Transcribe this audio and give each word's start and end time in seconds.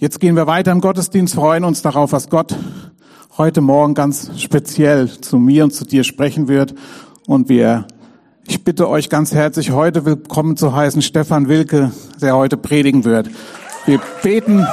Jetzt 0.00 0.18
gehen 0.18 0.34
wir 0.34 0.46
weiter 0.46 0.72
im 0.72 0.80
Gottesdienst, 0.80 1.34
freuen 1.34 1.62
uns 1.62 1.82
darauf, 1.82 2.12
was 2.12 2.30
Gott 2.30 2.56
heute 3.36 3.60
Morgen 3.60 3.92
ganz 3.92 4.30
speziell 4.40 5.10
zu 5.20 5.36
mir 5.36 5.64
und 5.64 5.74
zu 5.74 5.84
dir 5.84 6.04
sprechen 6.04 6.48
wird. 6.48 6.74
Und 7.26 7.50
wir, 7.50 7.86
ich 8.48 8.64
bitte 8.64 8.88
euch 8.88 9.10
ganz 9.10 9.34
herzlich, 9.34 9.72
heute 9.72 10.06
willkommen 10.06 10.56
zu 10.56 10.74
heißen 10.74 11.02
Stefan 11.02 11.48
Wilke, 11.48 11.92
der 12.18 12.34
heute 12.34 12.56
predigen 12.56 13.04
wird. 13.04 13.28
Wir 13.84 14.00
beten, 14.22 14.66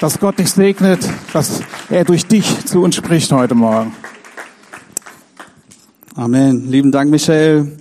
dass 0.00 0.18
Gott 0.18 0.40
dich 0.40 0.50
segnet, 0.50 1.08
dass 1.32 1.62
er 1.88 2.04
durch 2.04 2.26
dich 2.26 2.66
zu 2.66 2.82
uns 2.82 2.96
spricht 2.96 3.30
heute 3.30 3.54
Morgen. 3.54 3.94
Amen. 6.16 6.68
Lieben 6.68 6.90
Dank, 6.90 7.12
Michael. 7.12 7.78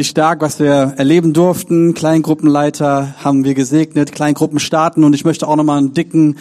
Wie 0.00 0.04
stark, 0.04 0.40
was 0.40 0.58
wir 0.58 0.94
erleben 0.96 1.34
durften. 1.34 1.92
Kleingruppenleiter 1.92 3.16
haben 3.22 3.44
wir 3.44 3.52
gesegnet, 3.52 4.12
Kleingruppen 4.12 4.58
starten 4.58 5.04
und 5.04 5.12
ich 5.12 5.26
möchte 5.26 5.46
auch 5.46 5.56
nochmal 5.56 5.76
einen 5.76 5.92
dicken, 5.92 6.38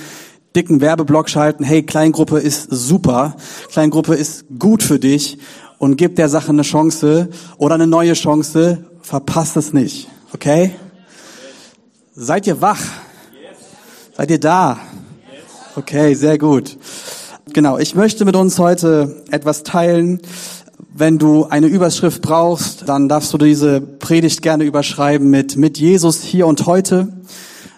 dicken 0.55 0.79
Werbeblock 0.79 1.29
schalten. 1.29 1.65
Hey, 1.65 1.83
Kleingruppe 1.83 2.39
ist 2.39 2.69
super. 2.71 3.35
Kleingruppe 3.69 4.15
ist 4.15 4.45
gut 4.57 4.81
für 4.81 4.97
dich 4.97 5.39
und 5.77 5.97
gib 5.97 6.15
der 6.15 6.29
Sache 6.29 6.51
eine 6.51 6.61
Chance 6.61 7.27
oder 7.57 7.75
eine 7.75 7.85
neue 7.85 8.13
Chance. 8.13 8.85
Verpasst 9.01 9.57
es 9.57 9.73
nicht. 9.73 10.07
Okay? 10.33 10.73
Seid 12.15 12.47
ihr 12.47 12.61
wach? 12.61 12.79
Seid 14.15 14.31
ihr 14.31 14.39
da? 14.39 14.79
Okay, 15.75 16.13
sehr 16.13 16.37
gut. 16.37 16.77
Genau, 17.51 17.77
ich 17.77 17.95
möchte 17.95 18.25
mit 18.25 18.35
uns 18.35 18.59
heute 18.59 19.23
etwas 19.31 19.63
teilen, 19.63 20.21
wenn 20.99 21.17
du 21.17 21.45
eine 21.45 21.67
Überschrift 21.67 22.21
brauchst, 22.21 22.89
dann 22.89 23.07
darfst 23.07 23.33
du 23.33 23.37
diese 23.37 23.79
Predigt 23.79 24.41
gerne 24.41 24.65
überschreiben 24.65 25.29
mit, 25.29 25.55
mit 25.55 25.77
Jesus 25.77 26.21
hier 26.21 26.45
und 26.45 26.65
heute. 26.65 27.07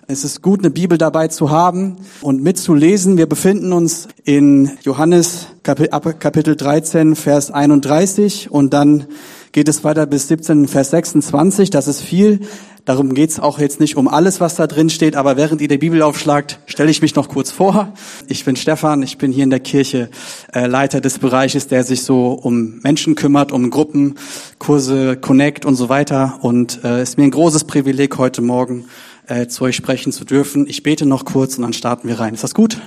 Es 0.07 0.23
ist 0.23 0.41
gut, 0.41 0.61
eine 0.61 0.71
Bibel 0.71 0.97
dabei 0.97 1.27
zu 1.27 1.51
haben 1.51 1.97
und 2.21 2.41
mitzulesen. 2.41 3.17
Wir 3.17 3.29
befinden 3.29 3.73
uns 3.73 4.07
in 4.23 4.71
Johannes 4.81 5.47
Kapitel 5.61 6.55
13, 6.55 7.15
Vers 7.15 7.51
31 7.51 8.49
und 8.49 8.73
dann 8.73 9.05
geht 9.51 9.67
es 9.67 9.83
weiter 9.83 10.05
bis 10.05 10.27
17, 10.27 10.67
Vers 10.67 10.91
26. 10.91 11.69
Das 11.69 11.87
ist 11.87 12.01
viel. 12.01 12.41
Darum 12.85 13.13
geht's 13.13 13.39
auch 13.39 13.59
jetzt 13.59 13.79
nicht 13.79 13.95
um 13.95 14.07
alles, 14.07 14.41
was 14.41 14.55
da 14.55 14.65
drin 14.65 14.89
steht, 14.89 15.15
aber 15.15 15.37
während 15.37 15.61
ihr 15.61 15.67
die 15.67 15.77
Bibel 15.77 16.01
aufschlagt, 16.01 16.59
stelle 16.65 16.89
ich 16.89 17.01
mich 17.01 17.13
noch 17.15 17.29
kurz 17.29 17.51
vor. 17.51 17.93
Ich 18.27 18.43
bin 18.43 18.55
Stefan, 18.55 19.03
ich 19.03 19.19
bin 19.19 19.31
hier 19.31 19.43
in 19.43 19.51
der 19.51 19.59
Kirche 19.59 20.09
äh, 20.51 20.65
Leiter 20.65 20.99
des 20.99 21.19
Bereiches, 21.19 21.67
der 21.67 21.83
sich 21.83 22.01
so 22.01 22.31
um 22.31 22.79
Menschen 22.81 23.13
kümmert, 23.13 23.51
um 23.51 23.69
Gruppen, 23.69 24.15
Kurse, 24.57 25.15
Connect 25.15 25.65
und 25.65 25.75
so 25.75 25.89
weiter. 25.89 26.39
Und 26.41 26.79
es 26.79 26.83
äh, 26.83 27.03
ist 27.03 27.17
mir 27.19 27.25
ein 27.25 27.31
großes 27.31 27.65
Privileg, 27.65 28.17
heute 28.17 28.41
Morgen 28.41 28.85
äh, 29.27 29.45
zu 29.45 29.63
euch 29.65 29.75
sprechen 29.75 30.11
zu 30.11 30.25
dürfen. 30.25 30.65
Ich 30.67 30.81
bete 30.81 31.05
noch 31.05 31.23
kurz 31.23 31.57
und 31.57 31.61
dann 31.61 31.73
starten 31.73 32.07
wir 32.07 32.19
rein. 32.19 32.33
Ist 32.33 32.43
das 32.43 32.55
gut? 32.55 32.79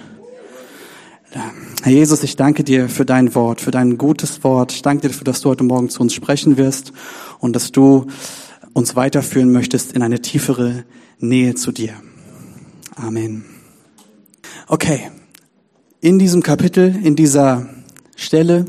Herr 1.36 1.92
Jesus, 1.92 2.22
ich 2.22 2.36
danke 2.36 2.62
dir 2.62 2.88
für 2.88 3.04
dein 3.04 3.34
Wort, 3.34 3.60
für 3.60 3.72
dein 3.72 3.98
gutes 3.98 4.44
Wort. 4.44 4.72
Ich 4.72 4.82
danke 4.82 5.02
dir 5.02 5.08
dafür, 5.08 5.24
dass 5.24 5.40
du 5.40 5.50
heute 5.50 5.64
Morgen 5.64 5.88
zu 5.88 6.00
uns 6.00 6.14
sprechen 6.14 6.56
wirst 6.56 6.92
und 7.40 7.56
dass 7.56 7.72
du 7.72 8.06
uns 8.72 8.94
weiterführen 8.94 9.50
möchtest 9.50 9.92
in 9.92 10.02
eine 10.02 10.22
tiefere 10.22 10.84
Nähe 11.18 11.56
zu 11.56 11.72
dir. 11.72 11.94
Amen. 12.94 13.44
Okay, 14.68 15.10
in 16.00 16.18
diesem 16.20 16.42
Kapitel, 16.42 16.94
in 17.02 17.16
dieser 17.16 17.68
Stelle 18.14 18.66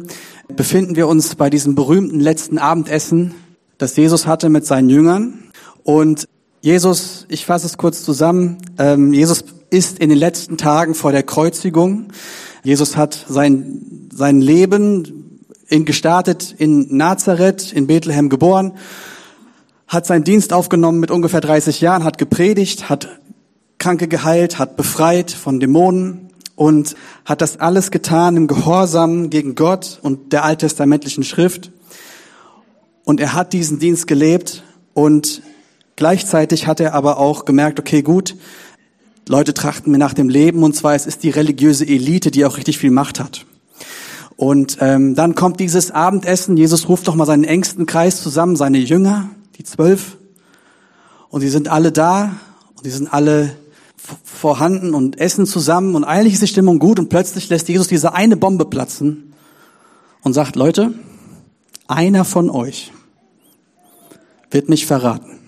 befinden 0.48 0.96
wir 0.96 1.08
uns 1.08 1.36
bei 1.36 1.52
diesem 1.52 1.76
berühmten 1.76 2.20
letzten 2.20 2.58
Abendessen, 2.58 3.36
das 3.78 3.96
Jesus 3.96 4.26
hatte 4.26 4.50
mit 4.50 4.66
seinen 4.66 4.90
Jüngern. 4.90 5.52
Und 5.84 6.28
Jesus, 6.62 7.28
ich 7.30 7.46
fasse 7.46 7.68
es 7.68 7.78
kurz 7.78 8.04
zusammen, 8.04 8.58
ähm, 8.80 9.14
Jesus 9.14 9.44
ist 9.70 10.00
in 10.00 10.10
den 10.10 10.18
letzten 10.18 10.58
Tagen 10.58 10.96
vor 10.96 11.12
der 11.12 11.24
Kreuzigung. 11.24 12.08
Jesus 12.66 12.98
hat 12.98 13.26
sein, 13.30 14.10
sein 14.14 14.42
Leben 14.42 15.40
in, 15.70 15.86
gestartet 15.86 16.54
in 16.58 16.98
Nazareth, 16.98 17.72
in 17.72 17.88
Bethlehem 17.88 18.28
geboren 18.28 18.74
hat 19.88 20.06
seinen 20.06 20.24
Dienst 20.24 20.52
aufgenommen 20.52 21.00
mit 21.00 21.12
ungefähr 21.12 21.42
30 21.42 21.82
Jahren, 21.82 22.04
hat 22.04 22.18
gepredigt, 22.18 22.90
hat 22.90 23.20
Kranke 23.78 24.08
geheilt, 24.08 24.58
hat 24.58 24.78
befreit 24.78 25.32
von 25.32 25.60
Dämonen 25.60 26.30
und 26.56 26.96
hat 27.24 27.42
das 27.42 27.60
alles 27.60 27.92
getan 27.92 28.38
im 28.38 28.48
Gehorsam 28.48 29.30
gegen 29.30 29.56
Gott 29.56 30.00
und 30.02 30.34
der 30.34 30.44
alttestamentlichen 30.44 31.24
Schrift. 31.24 31.72
Und 33.04 33.20
er 33.20 33.34
hat 33.34 33.54
diesen 33.54 33.78
Dienst 33.78 34.08
gelebt 34.08 34.64
und 34.94 35.44
gleichzeitig 35.96 36.66
hat 36.66 36.80
er 36.80 36.94
aber 36.94 37.20
auch 37.20 37.46
gemerkt, 37.46 37.80
okay, 37.80 38.02
gut, 38.02 38.36
Leute 39.28 39.54
trachten 39.54 39.92
mir 39.92 39.98
nach 39.98 40.14
dem 40.14 40.30
Leben 40.30 40.64
und 40.64 40.76
zwar 40.76 40.94
es 40.96 41.06
ist 41.06 41.24
die 41.24 41.30
religiöse 41.32 41.86
Elite, 41.86 42.32
die 42.32 42.46
auch 42.46 42.58
richtig 42.58 42.78
viel 42.78 42.92
Macht 42.92 43.20
hat. 43.20 43.46
Und 44.38 44.78
ähm, 44.82 45.16
dann 45.16 45.34
kommt 45.34 45.60
dieses 45.60 45.92
Abendessen. 45.92 46.58
Jesus 46.58 46.90
ruft 46.90 47.08
doch 47.08 47.16
mal 47.16 47.26
seinen 47.26 47.46
engsten 47.46 47.86
Kreis 47.86 48.22
zusammen, 48.22 48.56
seine 48.56 48.78
Jünger, 48.78 49.30
die 49.58 49.64
zwölf. 49.64 50.18
Und 51.30 51.42
sie 51.42 51.50
sind 51.50 51.70
alle 51.70 51.92
da 51.92 52.36
und 52.76 52.86
die 52.86 52.92
sind 52.92 53.12
alle 53.12 53.56
vorhanden 54.24 54.94
und 54.94 55.20
essen 55.20 55.46
zusammen 55.46 55.96
und 55.96 56.04
eigentlich 56.04 56.34
ist 56.34 56.44
die 56.44 56.48
Stimmung 56.48 56.80
gut 56.80 57.00
und 57.00 57.10
plötzlich 57.10 57.50
lässt 57.50 57.68
Jesus 57.68 57.88
diese 57.88 58.14
eine 58.14 58.38
Bombe 58.38 58.66
platzen 58.66 59.34
und 60.22 60.34
sagt, 60.34 60.56
Leute, 60.56 60.94
einer 61.88 62.26
von 62.26 62.50
euch 62.50 62.92
wird 64.52 64.70
mich 64.70 64.86
verraten. 64.86 65.40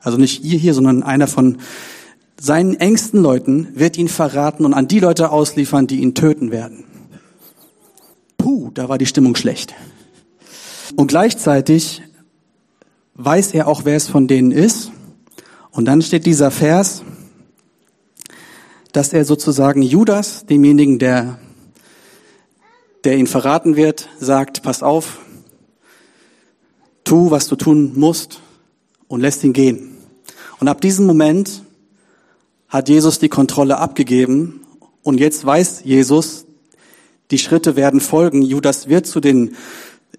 Also 0.00 0.18
nicht 0.18 0.44
ihr 0.44 0.58
hier, 0.58 0.74
sondern 0.74 1.02
einer 1.02 1.26
von 1.26 1.58
seinen 2.42 2.74
engsten 2.74 3.22
Leuten 3.22 3.68
wird 3.74 3.96
ihn 3.96 4.08
verraten 4.08 4.64
und 4.64 4.74
an 4.74 4.88
die 4.88 4.98
Leute 4.98 5.30
ausliefern, 5.30 5.86
die 5.86 6.00
ihn 6.00 6.16
töten 6.16 6.50
werden. 6.50 6.82
Puh, 8.36 8.72
da 8.74 8.88
war 8.88 8.98
die 8.98 9.06
Stimmung 9.06 9.36
schlecht. 9.36 9.74
Und 10.96 11.06
gleichzeitig 11.06 12.02
weiß 13.14 13.54
er 13.54 13.68
auch, 13.68 13.84
wer 13.84 13.94
es 13.94 14.08
von 14.08 14.26
denen 14.26 14.50
ist. 14.50 14.90
Und 15.70 15.84
dann 15.84 16.02
steht 16.02 16.26
dieser 16.26 16.50
Vers, 16.50 17.04
dass 18.90 19.12
er 19.12 19.24
sozusagen 19.24 19.80
Judas, 19.80 20.44
demjenigen, 20.44 20.98
der, 20.98 21.38
der 23.04 23.18
ihn 23.18 23.28
verraten 23.28 23.76
wird, 23.76 24.08
sagt, 24.18 24.64
pass 24.64 24.82
auf, 24.82 25.20
tu, 27.04 27.30
was 27.30 27.46
du 27.46 27.54
tun 27.54 27.92
musst 27.94 28.40
und 29.06 29.20
lässt 29.20 29.44
ihn 29.44 29.52
gehen. 29.52 29.96
Und 30.58 30.66
ab 30.66 30.80
diesem 30.80 31.06
Moment 31.06 31.62
hat 32.72 32.88
Jesus 32.88 33.18
die 33.18 33.28
Kontrolle 33.28 33.76
abgegeben 33.76 34.62
und 35.02 35.20
jetzt 35.20 35.44
weiß 35.44 35.82
Jesus, 35.84 36.46
die 37.30 37.36
Schritte 37.36 37.76
werden 37.76 38.00
folgen. 38.00 38.40
Judas 38.40 38.88
wird 38.88 39.06
zu 39.06 39.20
den 39.20 39.56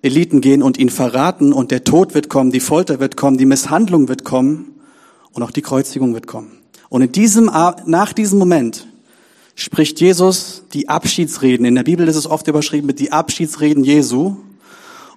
Eliten 0.03 0.40
gehen 0.40 0.62
und 0.62 0.78
ihn 0.78 0.92
verraten 0.92 1.52
und 1.52 1.72
der 1.72 1.84
Tod 1.84 2.13
wird 2.13 2.30
kommen, 2.30 2.52
die 2.52 2.59
Folter 2.59 3.00
wird 3.00 3.18
kommen, 3.18 3.40
die 3.40 3.47
Misshandlung 3.47 4.08
wird 4.08 4.24
kommen 4.24 4.75
und 5.31 5.42
auch 5.42 5.50
die 5.50 5.63
Kreuzigung 5.63 6.13
wird 6.13 6.28
kommen. 6.28 6.52
Und 6.90 7.02
in 7.02 7.12
diesem, 7.12 7.46
nach 7.46 8.13
diesem 8.13 8.38
Moment 8.38 8.86
spricht 9.56 10.00
Jesus 10.00 10.62
die 10.74 10.90
Abschiedsreden. 10.90 11.66
In 11.66 11.74
der 11.74 11.84
Bibel 11.84 12.08
ist 12.08 12.16
es 12.16 12.28
oft 12.28 12.47
überschrieben 12.47 12.86
mit 12.86 13.00
die 13.00 13.12
Abschiedsreden 13.12 13.84
Jesu. 13.84 14.36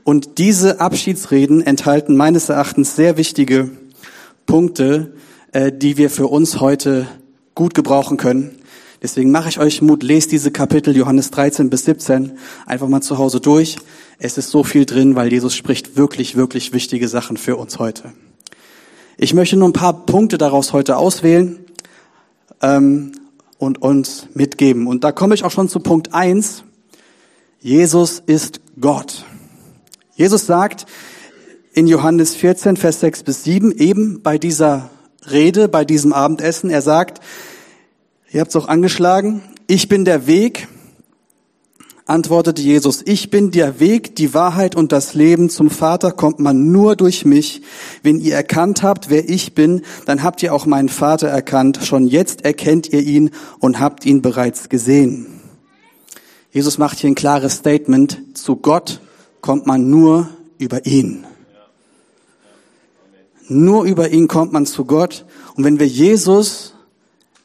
Und 0.04 0.38
diese 0.38 0.80
Abschiedsreden 0.80 1.60
enthalten 1.60 2.16
meines 2.16 2.48
Erachtens 2.48 2.96
sehr 2.96 3.18
wichtige 3.18 3.72
Punkte, 4.46 5.12
äh, 5.52 5.70
die 5.70 5.98
wir 5.98 6.08
für 6.08 6.28
uns 6.28 6.60
heute 6.60 7.06
gut 7.56 7.74
gebrauchen 7.74 8.18
können. 8.18 8.54
Deswegen 9.02 9.32
mache 9.32 9.48
ich 9.48 9.58
euch 9.58 9.82
Mut, 9.82 10.04
lest 10.04 10.30
diese 10.30 10.52
Kapitel 10.52 10.96
Johannes 10.96 11.32
13 11.32 11.68
bis 11.70 11.84
17 11.86 12.38
einfach 12.66 12.86
mal 12.86 13.00
zu 13.00 13.18
Hause 13.18 13.40
durch. 13.40 13.76
Es 14.18 14.38
ist 14.38 14.50
so 14.50 14.62
viel 14.62 14.86
drin, 14.86 15.16
weil 15.16 15.32
Jesus 15.32 15.56
spricht 15.56 15.96
wirklich, 15.96 16.36
wirklich 16.36 16.72
wichtige 16.72 17.08
Sachen 17.08 17.36
für 17.36 17.56
uns 17.56 17.78
heute. 17.78 18.12
Ich 19.16 19.34
möchte 19.34 19.56
nur 19.56 19.68
ein 19.68 19.72
paar 19.72 20.06
Punkte 20.06 20.38
daraus 20.38 20.72
heute 20.72 20.98
auswählen 20.98 21.58
ähm, 22.60 23.12
und 23.58 23.80
uns 23.80 24.28
mitgeben. 24.34 24.86
Und 24.86 25.02
da 25.02 25.12
komme 25.12 25.34
ich 25.34 25.42
auch 25.42 25.50
schon 25.50 25.70
zu 25.70 25.80
Punkt 25.80 26.12
eins: 26.12 26.62
Jesus 27.60 28.22
ist 28.26 28.60
Gott. 28.78 29.24
Jesus 30.14 30.46
sagt 30.46 30.84
in 31.72 31.86
Johannes 31.86 32.34
14, 32.34 32.76
Vers 32.76 33.00
6 33.00 33.22
bis 33.22 33.44
7, 33.44 33.72
eben 33.72 34.22
bei 34.22 34.36
dieser 34.36 34.90
Rede, 35.30 35.68
bei 35.68 35.84
diesem 35.84 36.12
Abendessen, 36.12 36.70
er 36.70 36.82
sagt, 36.82 37.20
ihr 38.30 38.40
habt 38.40 38.50
es 38.50 38.56
auch 38.56 38.68
angeschlagen, 38.68 39.42
ich 39.66 39.88
bin 39.88 40.04
der 40.04 40.26
Weg, 40.26 40.68
antwortete 42.06 42.62
Jesus, 42.62 43.02
ich 43.04 43.30
bin 43.30 43.50
der 43.50 43.80
Weg, 43.80 44.14
die 44.16 44.32
Wahrheit 44.32 44.76
und 44.76 44.92
das 44.92 45.14
Leben. 45.14 45.50
Zum 45.50 45.70
Vater 45.70 46.12
kommt 46.12 46.38
man 46.38 46.70
nur 46.70 46.94
durch 46.96 47.24
mich. 47.24 47.62
Wenn 48.02 48.20
ihr 48.20 48.34
erkannt 48.34 48.82
habt, 48.82 49.10
wer 49.10 49.28
ich 49.28 49.54
bin, 49.54 49.82
dann 50.06 50.22
habt 50.22 50.42
ihr 50.42 50.54
auch 50.54 50.66
meinen 50.66 50.88
Vater 50.88 51.28
erkannt. 51.28 51.80
Schon 51.82 52.06
jetzt 52.06 52.44
erkennt 52.44 52.92
ihr 52.92 53.02
ihn 53.02 53.30
und 53.58 53.80
habt 53.80 54.06
ihn 54.06 54.22
bereits 54.22 54.68
gesehen. 54.68 55.26
Jesus 56.52 56.78
macht 56.78 56.98
hier 56.98 57.10
ein 57.10 57.16
klares 57.16 57.54
Statement. 57.56 58.18
Zu 58.34 58.56
Gott 58.56 59.00
kommt 59.40 59.66
man 59.66 59.90
nur 59.90 60.28
über 60.58 60.86
ihn. 60.86 61.26
Nur 63.48 63.84
über 63.84 64.10
ihn 64.10 64.28
kommt 64.28 64.52
man 64.52 64.66
zu 64.66 64.84
Gott. 64.84 65.24
Und 65.54 65.64
wenn 65.64 65.78
wir 65.78 65.86
Jesus 65.86 66.74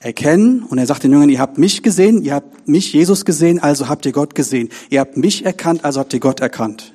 erkennen. 0.02 0.64
Und 0.64 0.78
er 0.78 0.86
sagt 0.86 1.04
den 1.04 1.12
Jüngern, 1.12 1.30
ihr 1.30 1.40
habt 1.40 1.58
mich 1.58 1.84
gesehen, 1.84 2.24
ihr 2.24 2.34
habt 2.34 2.68
mich, 2.68 2.92
Jesus, 2.92 3.24
gesehen, 3.24 3.60
also 3.60 3.88
habt 3.88 4.06
ihr 4.06 4.12
Gott 4.12 4.36
gesehen. 4.36 4.70
Ihr 4.90 5.00
habt 5.00 5.16
mich 5.16 5.46
erkannt, 5.46 5.86
also 5.86 6.00
habt 6.00 6.14
ihr 6.14 6.20
Gott 6.20 6.40
erkannt. 6.40 6.94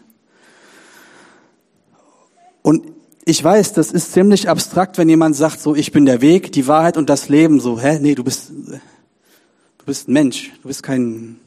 Und 2.62 2.93
ich 3.25 3.43
weiß, 3.43 3.73
das 3.73 3.93
ist 3.93 4.12
ziemlich 4.12 4.49
abstrakt, 4.49 4.99
wenn 4.99 5.08
jemand 5.08 5.37
sagt, 5.37 5.61
so, 5.61 5.75
ich 5.75 5.93
bin 5.93 6.05
der 6.05 6.20
Weg, 6.20 6.53
die 6.53 6.67
Wahrheit 6.67 6.97
und 6.97 7.08
das 7.08 7.29
Leben, 7.29 7.61
so, 7.61 7.81
hä, 7.81 7.99
nee, 8.00 8.14
du 8.14 8.25
bist, 8.25 8.50
du 8.50 9.85
bist 9.85 10.08
ein 10.08 10.12
Mensch, 10.12 10.53
du 10.62 10.69
bist 10.69 10.82
kein, 10.82 11.38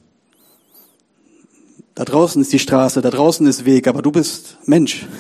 da 1.96 2.06
draußen 2.06 2.42
ist 2.42 2.54
die 2.54 2.60
Straße, 2.60 3.02
da 3.02 3.10
draußen 3.10 3.46
ist 3.48 3.66
Weg, 3.66 3.88
aber 3.88 4.02
du 4.02 4.12
bist 4.12 4.58
Mensch. 4.66 5.08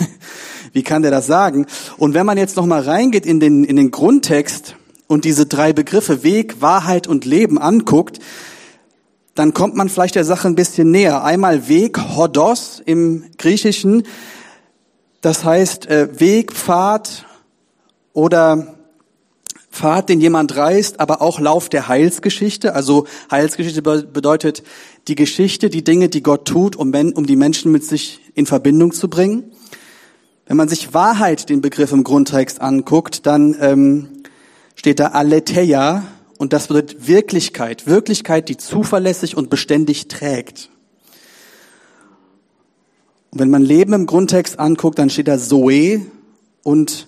Wie 0.71 0.83
kann 0.83 1.01
der 1.01 1.11
das 1.11 1.27
sagen? 1.27 1.65
Und 1.97 2.13
wenn 2.13 2.25
man 2.25 2.37
jetzt 2.37 2.55
noch 2.55 2.65
mal 2.65 2.81
reingeht 2.81 3.25
in 3.25 3.39
den, 3.39 3.63
in 3.63 3.75
den 3.75 3.91
Grundtext 3.91 4.75
und 5.07 5.25
diese 5.25 5.45
drei 5.45 5.73
Begriffe 5.73 6.23
Weg, 6.23 6.61
Wahrheit 6.61 7.07
und 7.07 7.25
Leben 7.25 7.57
anguckt, 7.57 8.19
dann 9.35 9.53
kommt 9.53 9.75
man 9.75 9.89
vielleicht 9.89 10.15
der 10.15 10.25
Sache 10.25 10.47
ein 10.47 10.55
bisschen 10.55 10.91
näher. 10.91 11.23
Einmal 11.23 11.67
Weg, 11.67 11.97
Hodos 11.97 12.81
im 12.85 13.23
Griechischen, 13.37 14.03
das 15.21 15.43
heißt 15.43 15.87
äh, 15.87 16.19
Weg, 16.19 16.53
Pfad 16.53 17.25
oder 18.13 18.75
Pfad, 19.71 20.09
den 20.09 20.19
jemand 20.19 20.55
reist, 20.55 20.99
aber 20.99 21.21
auch 21.21 21.39
Lauf 21.39 21.69
der 21.69 21.87
Heilsgeschichte. 21.87 22.75
Also 22.75 23.07
Heilsgeschichte 23.31 23.81
bedeutet 23.81 24.63
die 25.07 25.15
Geschichte, 25.15 25.69
die 25.69 25.83
Dinge, 25.83 26.09
die 26.09 26.23
Gott 26.23 26.45
tut, 26.45 26.75
um, 26.75 26.93
um 26.93 27.25
die 27.25 27.35
Menschen 27.35 27.71
mit 27.71 27.85
sich 27.85 28.19
in 28.33 28.45
Verbindung 28.45 28.91
zu 28.91 29.09
bringen. 29.09 29.51
Wenn 30.49 30.57
man 30.57 30.67
sich 30.67 30.95
Wahrheit, 30.95 31.47
den 31.49 31.61
Begriff 31.61 31.91
im 31.91 32.03
Grundtext 32.03 32.59
anguckt, 32.59 33.27
dann 33.27 33.55
ähm, 33.61 34.07
steht 34.73 34.99
da 34.99 35.09
Aletheia 35.09 36.07
und 36.39 36.53
das 36.53 36.69
bedeutet 36.69 37.07
Wirklichkeit, 37.07 37.85
Wirklichkeit, 37.85 38.49
die 38.49 38.57
zuverlässig 38.57 39.37
und 39.37 39.51
beständig 39.51 40.07
trägt. 40.07 40.71
Und 43.29 43.41
wenn 43.41 43.51
man 43.51 43.61
Leben 43.61 43.93
im 43.93 44.07
Grundtext 44.07 44.57
anguckt, 44.57 44.97
dann 44.97 45.11
steht 45.11 45.27
da 45.27 45.37
Zoe 45.37 46.01
und 46.63 47.07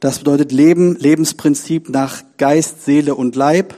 das 0.00 0.18
bedeutet 0.18 0.52
Leben, 0.52 0.94
Lebensprinzip 0.96 1.88
nach 1.88 2.22
Geist, 2.36 2.84
Seele 2.84 3.14
und 3.14 3.34
Leib. 3.34 3.74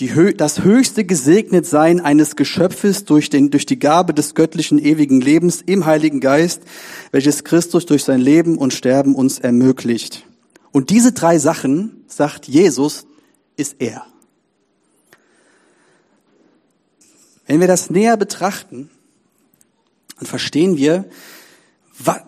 Die, 0.00 0.34
das 0.36 0.62
höchste 0.62 1.04
Gesegnetsein 1.04 1.98
eines 1.98 2.36
Geschöpfes 2.36 3.04
durch, 3.04 3.30
den, 3.30 3.50
durch 3.50 3.66
die 3.66 3.80
Gabe 3.80 4.14
des 4.14 4.36
göttlichen 4.36 4.78
ewigen 4.78 5.20
Lebens 5.20 5.60
im 5.60 5.86
Heiligen 5.86 6.20
Geist, 6.20 6.62
welches 7.10 7.42
Christus 7.42 7.84
durch 7.84 8.04
sein 8.04 8.20
Leben 8.20 8.58
und 8.58 8.72
Sterben 8.72 9.16
uns 9.16 9.40
ermöglicht. 9.40 10.24
Und 10.70 10.90
diese 10.90 11.10
drei 11.10 11.38
Sachen, 11.38 12.04
sagt 12.06 12.46
Jesus, 12.46 13.06
ist 13.56 13.76
er. 13.80 14.06
Wenn 17.48 17.58
wir 17.58 17.66
das 17.66 17.90
näher 17.90 18.16
betrachten, 18.16 18.90
dann 20.16 20.26
verstehen 20.26 20.76
wir, 20.76 21.06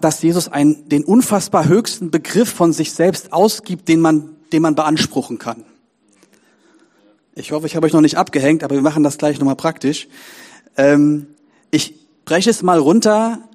dass 0.01 0.23
Jesus 0.23 0.49
einen, 0.49 0.89
den 0.89 1.05
unfassbar 1.05 1.69
höchsten 1.69 2.11
Begriff 2.11 2.49
von 2.49 2.73
sich 2.73 2.91
selbst 2.93 3.33
ausgibt, 3.33 3.87
den 3.89 4.01
man, 4.01 4.35
den 4.53 4.63
man 4.63 4.75
beanspruchen 4.75 5.39
kann. 5.39 5.65
Ich 7.35 7.53
hoffe, 7.53 7.67
ich 7.67 7.77
habe 7.77 7.87
euch 7.87 7.93
noch 7.93 8.01
nicht 8.01 8.17
abgehängt, 8.17 8.65
aber 8.65 8.75
wir 8.75 8.83
machen 8.83 9.03
das 9.03 9.17
gleich 9.17 9.39
nochmal 9.39 9.57
praktisch. 9.57 10.09
Ähm, 10.77 11.27
ich 11.71 11.95
breche 12.25 12.51
es 12.51 12.63
mal 12.63 12.79
runter, 12.79 13.49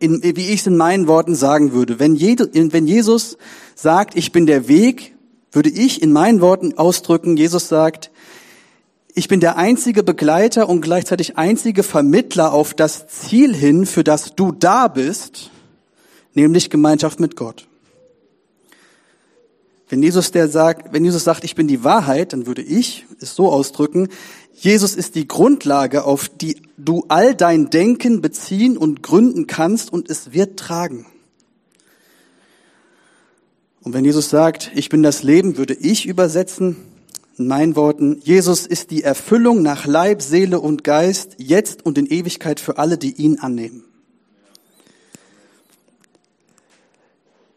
in, 0.00 0.20
wie 0.22 0.48
ich 0.50 0.60
es 0.60 0.66
in 0.66 0.76
meinen 0.76 1.06
Worten 1.06 1.34
sagen 1.34 1.72
würde. 1.72 1.98
Wenn, 2.00 2.16
jede, 2.16 2.50
wenn 2.52 2.86
Jesus 2.86 3.38
sagt, 3.74 4.16
ich 4.16 4.32
bin 4.32 4.46
der 4.46 4.68
Weg, 4.68 5.14
würde 5.52 5.70
ich 5.70 6.02
in 6.02 6.12
meinen 6.12 6.40
Worten 6.40 6.76
ausdrücken, 6.76 7.36
Jesus 7.36 7.68
sagt, 7.68 8.10
ich 9.14 9.28
bin 9.28 9.38
der 9.38 9.56
einzige 9.56 10.02
Begleiter 10.02 10.68
und 10.68 10.80
gleichzeitig 10.80 11.38
einzige 11.38 11.84
Vermittler 11.84 12.52
auf 12.52 12.74
das 12.74 13.06
Ziel 13.06 13.54
hin, 13.54 13.86
für 13.86 14.02
das 14.02 14.34
du 14.34 14.50
da 14.50 14.88
bist, 14.88 15.52
nämlich 16.34 16.68
Gemeinschaft 16.68 17.20
mit 17.20 17.36
Gott. 17.36 17.68
Wenn 19.94 20.02
Jesus 20.02 20.32
der 20.32 20.48
sagt, 20.48 20.92
wenn 20.92 21.04
Jesus 21.04 21.22
sagt, 21.22 21.44
ich 21.44 21.54
bin 21.54 21.68
die 21.68 21.84
Wahrheit, 21.84 22.32
dann 22.32 22.48
würde 22.48 22.62
ich 22.62 23.06
es 23.20 23.36
so 23.36 23.52
ausdrücken, 23.52 24.08
Jesus 24.52 24.96
ist 24.96 25.14
die 25.14 25.28
Grundlage, 25.28 26.02
auf 26.02 26.28
die 26.28 26.60
du 26.76 27.04
all 27.06 27.36
dein 27.36 27.70
Denken 27.70 28.20
beziehen 28.20 28.76
und 28.76 29.04
gründen 29.04 29.46
kannst 29.46 29.92
und 29.92 30.10
es 30.10 30.32
wird 30.32 30.58
tragen. 30.58 31.06
Und 33.82 33.94
wenn 33.94 34.04
Jesus 34.04 34.30
sagt, 34.30 34.72
ich 34.74 34.88
bin 34.88 35.04
das 35.04 35.22
Leben, 35.22 35.58
würde 35.58 35.74
ich 35.74 36.06
übersetzen, 36.06 36.74
in 37.38 37.46
meinen 37.46 37.76
Worten, 37.76 38.20
Jesus 38.24 38.66
ist 38.66 38.90
die 38.90 39.04
Erfüllung 39.04 39.62
nach 39.62 39.86
Leib, 39.86 40.22
Seele 40.22 40.58
und 40.58 40.82
Geist, 40.82 41.36
jetzt 41.38 41.86
und 41.86 41.98
in 41.98 42.06
Ewigkeit 42.06 42.58
für 42.58 42.78
alle, 42.78 42.98
die 42.98 43.12
ihn 43.12 43.38
annehmen. 43.38 43.84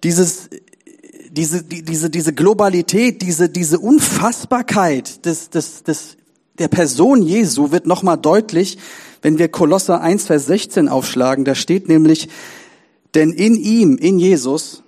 Dieses, 0.04 0.50
diese, 1.38 1.64
diese, 1.64 2.10
diese 2.10 2.34
Globalität, 2.34 3.22
diese, 3.22 3.48
diese 3.48 3.80
Unfassbarkeit 3.80 5.24
des, 5.24 5.52
des, 5.52 5.84
des, 5.84 6.18
der 6.58 6.68
Person 6.68 7.22
Jesu 7.22 7.72
wird 7.72 7.86
nochmal 7.86 8.18
deutlich, 8.18 8.80
wenn 9.22 9.38
wir 9.38 9.48
Kolosser 9.48 10.02
1, 10.02 10.26
Vers 10.26 10.48
16 10.48 10.90
aufschlagen. 10.90 11.46
Da 11.46 11.54
steht 11.54 11.88
nämlich, 11.90 12.28
denn 13.14 13.32
in 13.32 13.56
ihm, 13.56 13.98
in 13.98 14.18
Jesus, 14.18 14.82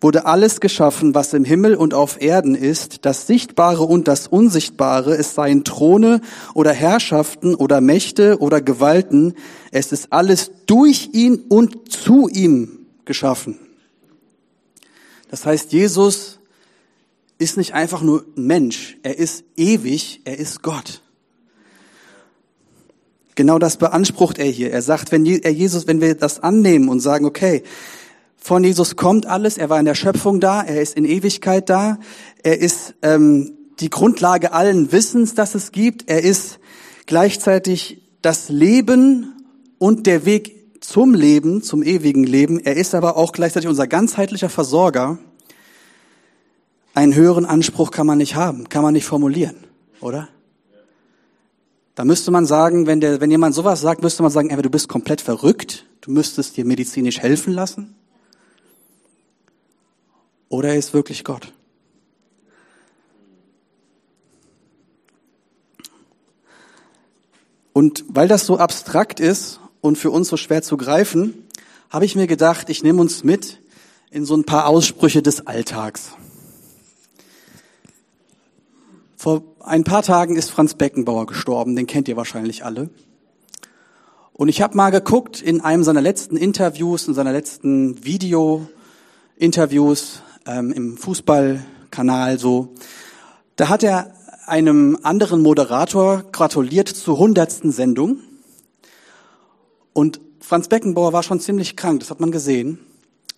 wurde 0.00 0.26
alles 0.26 0.60
geschaffen, 0.60 1.14
was 1.14 1.32
im 1.32 1.44
Himmel 1.44 1.76
und 1.76 1.94
auf 1.94 2.20
Erden 2.20 2.56
ist, 2.56 3.04
das 3.04 3.28
Sichtbare 3.28 3.84
und 3.84 4.08
das 4.08 4.26
Unsichtbare, 4.26 5.16
es 5.16 5.36
seien 5.36 5.62
Throne 5.62 6.20
oder 6.54 6.72
Herrschaften 6.72 7.54
oder 7.54 7.80
Mächte 7.80 8.38
oder 8.40 8.60
Gewalten, 8.60 9.34
es 9.70 9.92
ist 9.92 10.12
alles 10.12 10.50
durch 10.66 11.10
ihn 11.12 11.36
und 11.48 11.92
zu 11.92 12.28
ihm 12.28 12.86
geschaffen. 13.04 13.58
Das 15.28 15.46
heißt, 15.46 15.72
Jesus 15.72 16.38
ist 17.38 17.56
nicht 17.56 17.74
einfach 17.74 18.02
nur 18.02 18.24
Mensch, 18.34 18.98
er 19.02 19.18
ist 19.18 19.44
ewig, 19.56 20.22
er 20.24 20.38
ist 20.38 20.62
Gott. 20.62 21.02
Genau 23.34 23.60
das 23.60 23.76
beansprucht 23.76 24.38
er 24.38 24.46
hier. 24.46 24.72
Er 24.72 24.82
sagt, 24.82 25.12
wenn 25.12 25.24
Jesus, 25.24 25.86
wenn 25.86 26.00
wir 26.00 26.16
das 26.16 26.42
annehmen 26.42 26.88
und 26.88 26.98
sagen, 26.98 27.24
okay, 27.24 27.62
von 28.36 28.64
Jesus 28.64 28.96
kommt 28.96 29.26
alles. 29.26 29.58
Er 29.58 29.68
war 29.68 29.78
in 29.78 29.84
der 29.84 29.94
Schöpfung 29.94 30.40
da. 30.40 30.62
Er 30.62 30.80
ist 30.82 30.96
in 30.96 31.04
Ewigkeit 31.04 31.68
da. 31.68 31.98
Er 32.42 32.58
ist 32.58 32.94
ähm, 33.02 33.52
die 33.78 33.90
Grundlage 33.90 34.52
allen 34.52 34.90
Wissens, 34.90 35.34
das 35.34 35.54
es 35.54 35.70
gibt. 35.70 36.08
Er 36.10 36.24
ist 36.24 36.58
gleichzeitig 37.06 38.02
das 38.22 38.48
Leben 38.48 39.44
und 39.78 40.06
der 40.06 40.24
Weg 40.24 40.57
zum 40.80 41.14
Leben, 41.14 41.62
zum 41.62 41.82
ewigen 41.82 42.24
Leben. 42.24 42.60
Er 42.60 42.76
ist 42.76 42.94
aber 42.94 43.16
auch 43.16 43.32
gleichzeitig 43.32 43.68
unser 43.68 43.86
ganzheitlicher 43.86 44.48
Versorger. 44.48 45.18
Einen 46.94 47.14
höheren 47.14 47.44
Anspruch 47.44 47.90
kann 47.90 48.06
man 48.06 48.18
nicht 48.18 48.34
haben, 48.34 48.68
kann 48.68 48.82
man 48.82 48.92
nicht 48.92 49.04
formulieren, 49.04 49.56
oder? 50.00 50.28
Da 51.94 52.04
müsste 52.04 52.30
man 52.30 52.46
sagen, 52.46 52.86
wenn, 52.86 53.00
der, 53.00 53.20
wenn 53.20 53.30
jemand 53.30 53.54
sowas 53.54 53.80
sagt, 53.80 54.02
müsste 54.02 54.22
man 54.22 54.30
sagen, 54.30 54.50
entweder 54.50 54.68
du 54.68 54.70
bist 54.70 54.88
komplett 54.88 55.20
verrückt, 55.20 55.84
du 56.00 56.12
müsstest 56.12 56.56
dir 56.56 56.64
medizinisch 56.64 57.18
helfen 57.18 57.52
lassen, 57.52 57.94
oder 60.48 60.70
er 60.70 60.76
ist 60.76 60.94
wirklich 60.94 61.24
Gott. 61.24 61.52
Und 67.72 68.04
weil 68.08 68.26
das 68.26 68.46
so 68.46 68.58
abstrakt 68.58 69.20
ist 69.20 69.60
und 69.80 69.98
für 69.98 70.10
uns 70.10 70.28
so 70.28 70.36
schwer 70.36 70.62
zu 70.62 70.76
greifen, 70.76 71.46
habe 71.90 72.04
ich 72.04 72.16
mir 72.16 72.26
gedacht, 72.26 72.68
ich 72.70 72.82
nehme 72.82 73.00
uns 73.00 73.22
mit 73.24 73.60
in 74.10 74.24
so 74.24 74.34
ein 74.36 74.44
paar 74.44 74.66
Aussprüche 74.66 75.22
des 75.22 75.46
Alltags. 75.46 76.10
Vor 79.16 79.42
ein 79.60 79.84
paar 79.84 80.02
Tagen 80.02 80.36
ist 80.36 80.50
Franz 80.50 80.74
Beckenbauer 80.74 81.26
gestorben, 81.26 81.76
den 81.76 81.86
kennt 81.86 82.08
ihr 82.08 82.16
wahrscheinlich 82.16 82.64
alle. 82.64 82.90
Und 84.32 84.48
ich 84.48 84.62
habe 84.62 84.76
mal 84.76 84.90
geguckt 84.90 85.42
in 85.42 85.60
einem 85.60 85.82
seiner 85.82 86.00
letzten 86.00 86.36
Interviews, 86.36 87.08
in 87.08 87.14
seiner 87.14 87.32
letzten 87.32 88.04
Video-Interviews, 88.04 90.22
ähm, 90.46 90.72
im 90.72 90.96
Fußballkanal 90.96 92.38
so. 92.38 92.68
Da 93.56 93.68
hat 93.68 93.82
er 93.82 94.14
einem 94.46 95.00
anderen 95.02 95.42
Moderator 95.42 96.22
gratuliert 96.30 96.86
zur 96.88 97.18
hundertsten 97.18 97.72
Sendung. 97.72 98.20
Und 99.98 100.20
Franz 100.38 100.68
Beckenbauer 100.68 101.12
war 101.12 101.24
schon 101.24 101.40
ziemlich 101.40 101.74
krank, 101.74 101.98
das 101.98 102.10
hat 102.10 102.20
man 102.20 102.30
gesehen. 102.30 102.78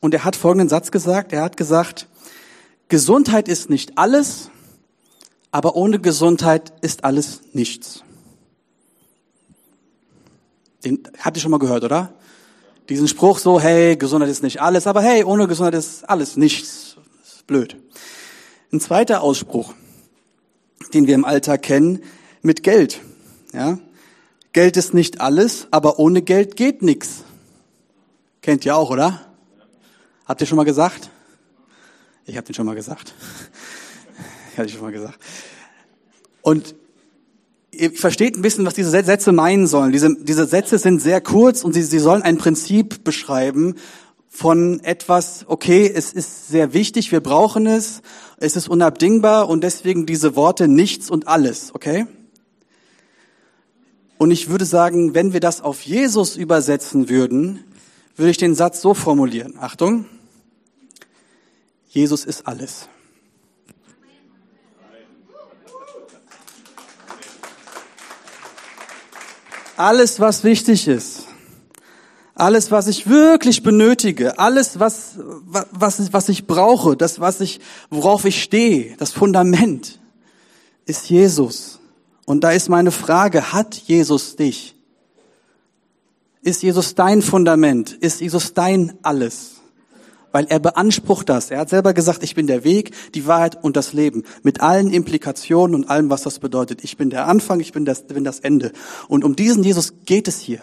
Und 0.00 0.12
er 0.12 0.26
hat 0.26 0.37
folgenden 0.37 0.69
Satz 0.69 0.90
gesagt. 0.90 1.33
Er 1.33 1.40
hat 1.40 1.57
gesagt, 1.57 2.07
Gesundheit 2.88 3.49
ist 3.49 3.71
nicht 3.71 3.97
alles, 3.97 4.50
aber 5.52 5.75
ohne 5.75 5.99
Gesundheit 6.00 6.75
ist 6.83 7.02
alles 7.02 7.40
nichts. 7.55 8.05
Den 10.85 11.02
habt 11.21 11.38
ihr 11.38 11.40
schon 11.40 11.50
mal 11.50 11.57
gehört, 11.57 11.83
oder? 11.83 12.12
Diesen 12.90 13.09
Spruch 13.09 13.38
so, 13.38 13.59
hey, 13.59 13.97
Gesundheit 13.97 14.29
ist 14.29 14.43
nicht 14.43 14.61
alles, 14.61 14.87
aber 14.87 15.00
hey, 15.00 15.25
ohne 15.25 15.49
Gesundheit 15.49 15.76
ist 15.76 16.07
alles 16.11 16.37
nichts 16.37 16.97
blöd. 17.47 17.75
Ein 18.71 18.81
zweiter 18.81 19.23
Ausspruch. 19.23 19.73
den 20.93 21.07
wir 21.07 21.14
im 21.14 21.25
Alltag 21.25 21.62
kennen, 21.62 22.02
mit 22.43 22.62
Geld. 22.62 23.00
Ja? 23.55 23.79
Geld 24.52 24.76
ist 24.76 24.95
nicht 24.95 25.21
alles, 25.21 25.69
aber 25.71 25.99
ohne 25.99 26.23
Geld 26.23 26.57
geht 26.57 26.83
nichts. 26.83 27.25
Kennt 28.42 28.64
ihr 28.64 28.75
auch, 28.75 28.90
oder? 28.90 29.21
Habt 30.26 30.40
ihr 30.40 30.47
schon 30.47 30.57
mal 30.57 30.64
gesagt? 30.64 31.11
Ich 32.26 32.37
habe 32.37 32.47
den 32.47 32.54
schon 32.54 32.66
mal 32.66 32.75
gesagt. 32.75 33.14
Hatte 34.57 34.66
ich 34.66 34.73
schon 34.73 34.83
mal 34.83 34.92
gesagt. 34.92 35.19
Und 36.42 36.75
ihr 37.71 37.92
versteht 37.92 38.37
ein 38.37 38.42
bisschen, 38.42 38.66
was 38.66 38.75
diese 38.75 38.90
Sätze 38.90 39.33
meinen 39.33 39.66
sollen. 39.66 39.92
Diese, 39.92 40.16
diese 40.21 40.47
Sätze 40.47 40.78
sind 40.78 41.00
sehr 41.00 41.21
kurz 41.21 41.62
und 41.62 41.73
sie, 41.73 41.83
sie 41.83 41.99
sollen 41.99 42.23
ein 42.23 42.38
Prinzip 42.38 43.04
beschreiben 43.04 43.76
von 44.28 44.80
etwas, 44.80 45.45
okay, 45.49 45.90
es 45.92 46.12
ist 46.12 46.49
sehr 46.49 46.73
wichtig, 46.73 47.11
wir 47.12 47.21
brauchen 47.21 47.66
es, 47.66 48.00
es 48.38 48.57
ist 48.57 48.69
unabdingbar 48.69 49.49
und 49.49 49.62
deswegen 49.62 50.07
diese 50.07 50.37
Worte 50.37 50.69
nichts 50.69 51.11
und 51.11 51.26
alles, 51.26 51.75
okay? 51.75 52.07
Und 54.21 54.33
ich 54.33 54.50
würde 54.50 54.67
sagen, 54.67 55.15
wenn 55.15 55.33
wir 55.33 55.41
das 55.41 55.62
auf 55.62 55.81
Jesus 55.81 56.37
übersetzen 56.37 57.09
würden, 57.09 57.65
würde 58.17 58.31
ich 58.31 58.37
den 58.37 58.55
Satz 58.55 58.83
so 58.83 58.93
formulieren. 58.93 59.55
Achtung. 59.59 60.05
Jesus 61.89 62.27
ist 62.27 62.47
alles. 62.47 62.91
Alles, 69.79 70.21
was 70.21 70.45
wichtig 70.45 70.87
ist, 70.87 71.25
alles, 72.35 72.71
was 72.71 72.89
ich 72.89 73.09
wirklich 73.09 73.62
benötige, 73.62 74.39
alles, 74.39 74.79
was, 74.79 75.15
was, 75.17 76.12
was 76.12 76.29
ich 76.29 76.47
brauche, 76.47 76.95
das, 76.95 77.21
was 77.21 77.41
ich, 77.41 77.61
worauf 77.89 78.27
ich 78.27 78.43
stehe, 78.43 78.99
das 78.99 79.12
Fundament, 79.12 79.99
ist 80.85 81.09
Jesus. 81.09 81.80
Und 82.31 82.45
da 82.45 82.53
ist 82.53 82.69
meine 82.69 82.93
Frage, 82.93 83.53
hat 83.53 83.75
Jesus 83.75 84.37
dich? 84.37 84.77
Ist 86.43 86.63
Jesus 86.63 86.95
dein 86.95 87.23
Fundament? 87.23 87.93
Ist 87.93 88.21
Jesus 88.21 88.55
dein 88.55 88.97
alles? 89.03 89.57
weil 90.31 90.45
er 90.45 90.61
beansprucht 90.61 91.29
das. 91.29 91.51
Er 91.51 91.59
hat 91.59 91.71
selber 91.71 91.93
gesagt, 91.93 92.23
ich 92.23 92.37
bin 92.37 92.47
der 92.47 92.63
Weg, 92.63 92.93
die 93.15 93.27
Wahrheit 93.27 93.65
und 93.65 93.77
das 93.77 93.95
Leben. 93.95 94.23
Mit 94.45 94.61
allen 94.61 94.93
Implikationen 94.93 95.75
und 95.75 95.91
allem, 95.91 96.09
was 96.09 96.23
das 96.23 96.39
bedeutet. 96.39 96.85
Ich 96.85 96.97
bin 96.97 97.11
der 97.11 97.27
Anfang, 97.27 97.59
ich 97.59 97.73
bin 97.73 97.85
das, 97.85 98.07
bin 98.07 98.23
das 98.23 98.39
Ende. 98.39 98.71
Und 99.09 99.25
um 99.25 99.35
diesen 99.35 99.65
Jesus 99.65 99.95
geht 100.05 100.29
es 100.29 100.39
hier. 100.39 100.61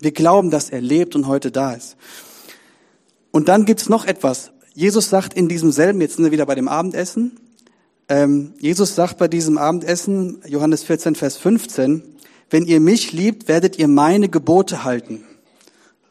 Wir 0.00 0.10
glauben, 0.10 0.50
dass 0.50 0.70
er 0.70 0.80
lebt 0.80 1.14
und 1.14 1.28
heute 1.28 1.52
da 1.52 1.74
ist. 1.74 1.96
Und 3.30 3.46
dann 3.46 3.66
gibt's 3.66 3.88
noch 3.88 4.04
etwas. 4.04 4.50
Jesus 4.74 5.08
sagt 5.08 5.34
in 5.34 5.48
diesem 5.48 5.70
selben, 5.70 6.00
jetzt 6.00 6.16
sind 6.16 6.24
wir 6.24 6.32
wieder 6.32 6.46
bei 6.46 6.56
dem 6.56 6.66
Abendessen, 6.66 7.38
ähm, 8.10 8.54
Jesus 8.58 8.96
sagt 8.96 9.18
bei 9.18 9.28
diesem 9.28 9.56
Abendessen, 9.56 10.42
Johannes 10.46 10.82
14, 10.82 11.14
Vers 11.14 11.36
15, 11.36 12.02
wenn 12.50 12.66
ihr 12.66 12.80
mich 12.80 13.12
liebt, 13.12 13.46
werdet 13.46 13.78
ihr 13.78 13.86
meine 13.86 14.28
Gebote 14.28 14.82
halten. 14.82 15.24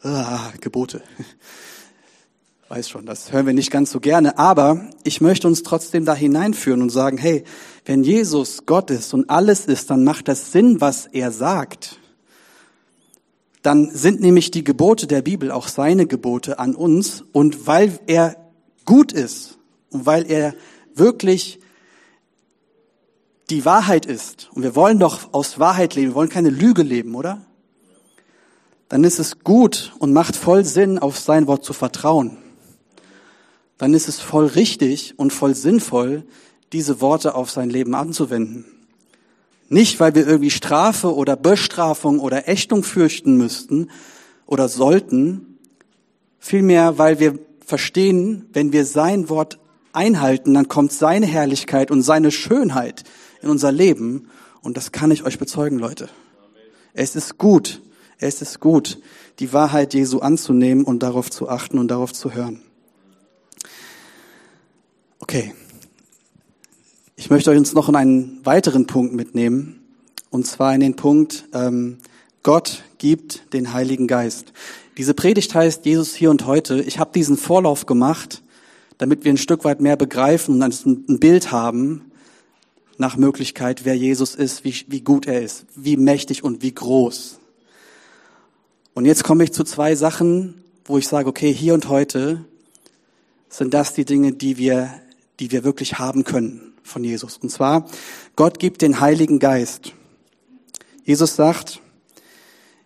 Ah, 0.02 0.50
Gebote. 0.62 1.02
Weiß 2.68 2.88
schon, 2.88 3.04
das 3.04 3.32
hören 3.32 3.44
wir 3.44 3.52
nicht 3.52 3.70
ganz 3.70 3.90
so 3.90 4.00
gerne, 4.00 4.38
aber 4.38 4.88
ich 5.04 5.20
möchte 5.20 5.46
uns 5.46 5.62
trotzdem 5.62 6.06
da 6.06 6.14
hineinführen 6.14 6.80
und 6.80 6.88
sagen, 6.88 7.18
hey, 7.18 7.44
wenn 7.84 8.02
Jesus 8.02 8.64
Gott 8.64 8.90
ist 8.90 9.12
und 9.12 9.28
alles 9.28 9.66
ist, 9.66 9.90
dann 9.90 10.02
macht 10.02 10.28
das 10.28 10.52
Sinn, 10.52 10.80
was 10.80 11.06
er 11.06 11.30
sagt. 11.32 11.98
Dann 13.62 13.90
sind 13.90 14.22
nämlich 14.22 14.50
die 14.50 14.64
Gebote 14.64 15.06
der 15.06 15.20
Bibel 15.20 15.50
auch 15.50 15.68
seine 15.68 16.06
Gebote 16.06 16.58
an 16.58 16.74
uns 16.74 17.24
und 17.32 17.66
weil 17.66 18.00
er 18.06 18.36
gut 18.86 19.12
ist 19.12 19.58
und 19.90 20.06
weil 20.06 20.30
er 20.30 20.54
wirklich 20.94 21.60
die 23.50 23.64
Wahrheit 23.64 24.06
ist 24.06 24.48
und 24.54 24.62
wir 24.62 24.74
wollen 24.74 24.98
doch 24.98 25.32
aus 25.32 25.58
Wahrheit 25.58 25.94
leben, 25.94 26.08
wir 26.08 26.14
wollen 26.14 26.28
keine 26.28 26.50
Lüge 26.50 26.82
leben, 26.82 27.14
oder? 27.14 27.40
dann 28.90 29.04
ist 29.04 29.20
es 29.20 29.38
gut 29.44 29.92
und 30.00 30.12
macht 30.12 30.34
voll 30.34 30.64
Sinn, 30.64 30.98
auf 30.98 31.16
sein 31.16 31.46
Wort 31.46 31.64
zu 31.64 31.72
vertrauen. 31.72 32.38
Dann 33.78 33.94
ist 33.94 34.08
es 34.08 34.18
voll 34.18 34.46
richtig 34.46 35.14
und 35.16 35.32
voll 35.32 35.54
sinnvoll, 35.54 36.24
diese 36.72 37.00
Worte 37.00 37.36
auf 37.36 37.52
sein 37.52 37.70
Leben 37.70 37.94
anzuwenden. 37.94 38.64
Nicht, 39.68 40.00
weil 40.00 40.16
wir 40.16 40.26
irgendwie 40.26 40.50
Strafe 40.50 41.14
oder 41.14 41.36
Bestrafung 41.36 42.18
oder 42.18 42.48
Ächtung 42.48 42.82
fürchten 42.82 43.36
müssten 43.36 43.90
oder 44.44 44.68
sollten, 44.68 45.58
vielmehr, 46.40 46.98
weil 46.98 47.20
wir 47.20 47.38
verstehen, 47.64 48.46
wenn 48.52 48.72
wir 48.72 48.84
sein 48.84 49.28
Wort 49.28 49.60
einhalten, 49.92 50.52
dann 50.52 50.66
kommt 50.66 50.90
seine 50.90 51.26
Herrlichkeit 51.26 51.92
und 51.92 52.02
seine 52.02 52.32
Schönheit 52.32 53.04
in 53.42 53.48
unser 53.48 53.72
Leben. 53.72 54.28
Und 54.62 54.76
das 54.76 54.92
kann 54.92 55.10
ich 55.10 55.24
euch 55.24 55.38
bezeugen, 55.38 55.78
Leute. 55.78 56.08
Es 56.92 57.16
ist 57.16 57.38
gut, 57.38 57.80
es 58.18 58.42
ist 58.42 58.60
gut, 58.60 58.98
die 59.38 59.52
Wahrheit 59.52 59.94
Jesu 59.94 60.18
anzunehmen 60.18 60.84
und 60.84 61.02
darauf 61.02 61.30
zu 61.30 61.48
achten 61.48 61.78
und 61.78 61.88
darauf 61.88 62.12
zu 62.12 62.34
hören. 62.34 62.62
Okay. 65.20 65.54
Ich 67.16 67.30
möchte 67.30 67.50
euch 67.50 67.58
uns 67.58 67.74
noch 67.74 67.88
in 67.88 67.96
einen 67.96 68.40
weiteren 68.44 68.86
Punkt 68.86 69.14
mitnehmen, 69.14 69.80
und 70.30 70.46
zwar 70.46 70.74
in 70.74 70.80
den 70.80 70.96
Punkt, 70.96 71.44
ähm, 71.52 71.98
Gott 72.42 72.82
gibt 72.98 73.52
den 73.52 73.74
Heiligen 73.74 74.06
Geist. 74.06 74.52
Diese 74.96 75.12
Predigt 75.12 75.54
heißt 75.54 75.84
Jesus 75.84 76.14
hier 76.14 76.30
und 76.30 76.46
heute. 76.46 76.80
Ich 76.80 76.98
habe 76.98 77.10
diesen 77.12 77.36
Vorlauf 77.36 77.84
gemacht, 77.84 78.42
damit 78.96 79.24
wir 79.24 79.32
ein 79.32 79.38
Stück 79.38 79.64
weit 79.64 79.80
mehr 79.80 79.96
begreifen 79.96 80.62
und 80.62 80.84
ein 80.86 81.20
Bild 81.20 81.52
haben, 81.52 82.09
nach 83.00 83.16
Möglichkeit, 83.16 83.86
wer 83.86 83.96
Jesus 83.96 84.34
ist, 84.34 84.62
wie, 84.62 84.74
wie 84.88 85.00
gut 85.00 85.26
er 85.26 85.40
ist, 85.40 85.64
wie 85.74 85.96
mächtig 85.96 86.44
und 86.44 86.60
wie 86.60 86.74
groß. 86.74 87.38
Und 88.92 89.06
jetzt 89.06 89.24
komme 89.24 89.42
ich 89.42 89.52
zu 89.52 89.64
zwei 89.64 89.94
Sachen, 89.94 90.62
wo 90.84 90.98
ich 90.98 91.08
sage, 91.08 91.26
okay, 91.26 91.50
hier 91.50 91.72
und 91.72 91.88
heute 91.88 92.44
sind 93.48 93.72
das 93.72 93.94
die 93.94 94.04
Dinge, 94.04 94.32
die 94.32 94.58
wir, 94.58 94.92
die 95.40 95.50
wir 95.50 95.64
wirklich 95.64 95.98
haben 95.98 96.24
können 96.24 96.74
von 96.82 97.02
Jesus. 97.02 97.38
Und 97.38 97.48
zwar, 97.48 97.88
Gott 98.36 98.58
gibt 98.58 98.82
den 98.82 99.00
Heiligen 99.00 99.38
Geist. 99.38 99.94
Jesus 101.02 101.36
sagt 101.36 101.80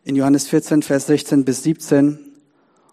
in 0.05 0.15
Johannes 0.15 0.47
14, 0.47 0.83
Vers 0.83 1.09
16 1.09 1.45
bis 1.45 1.65
17, 1.65 2.21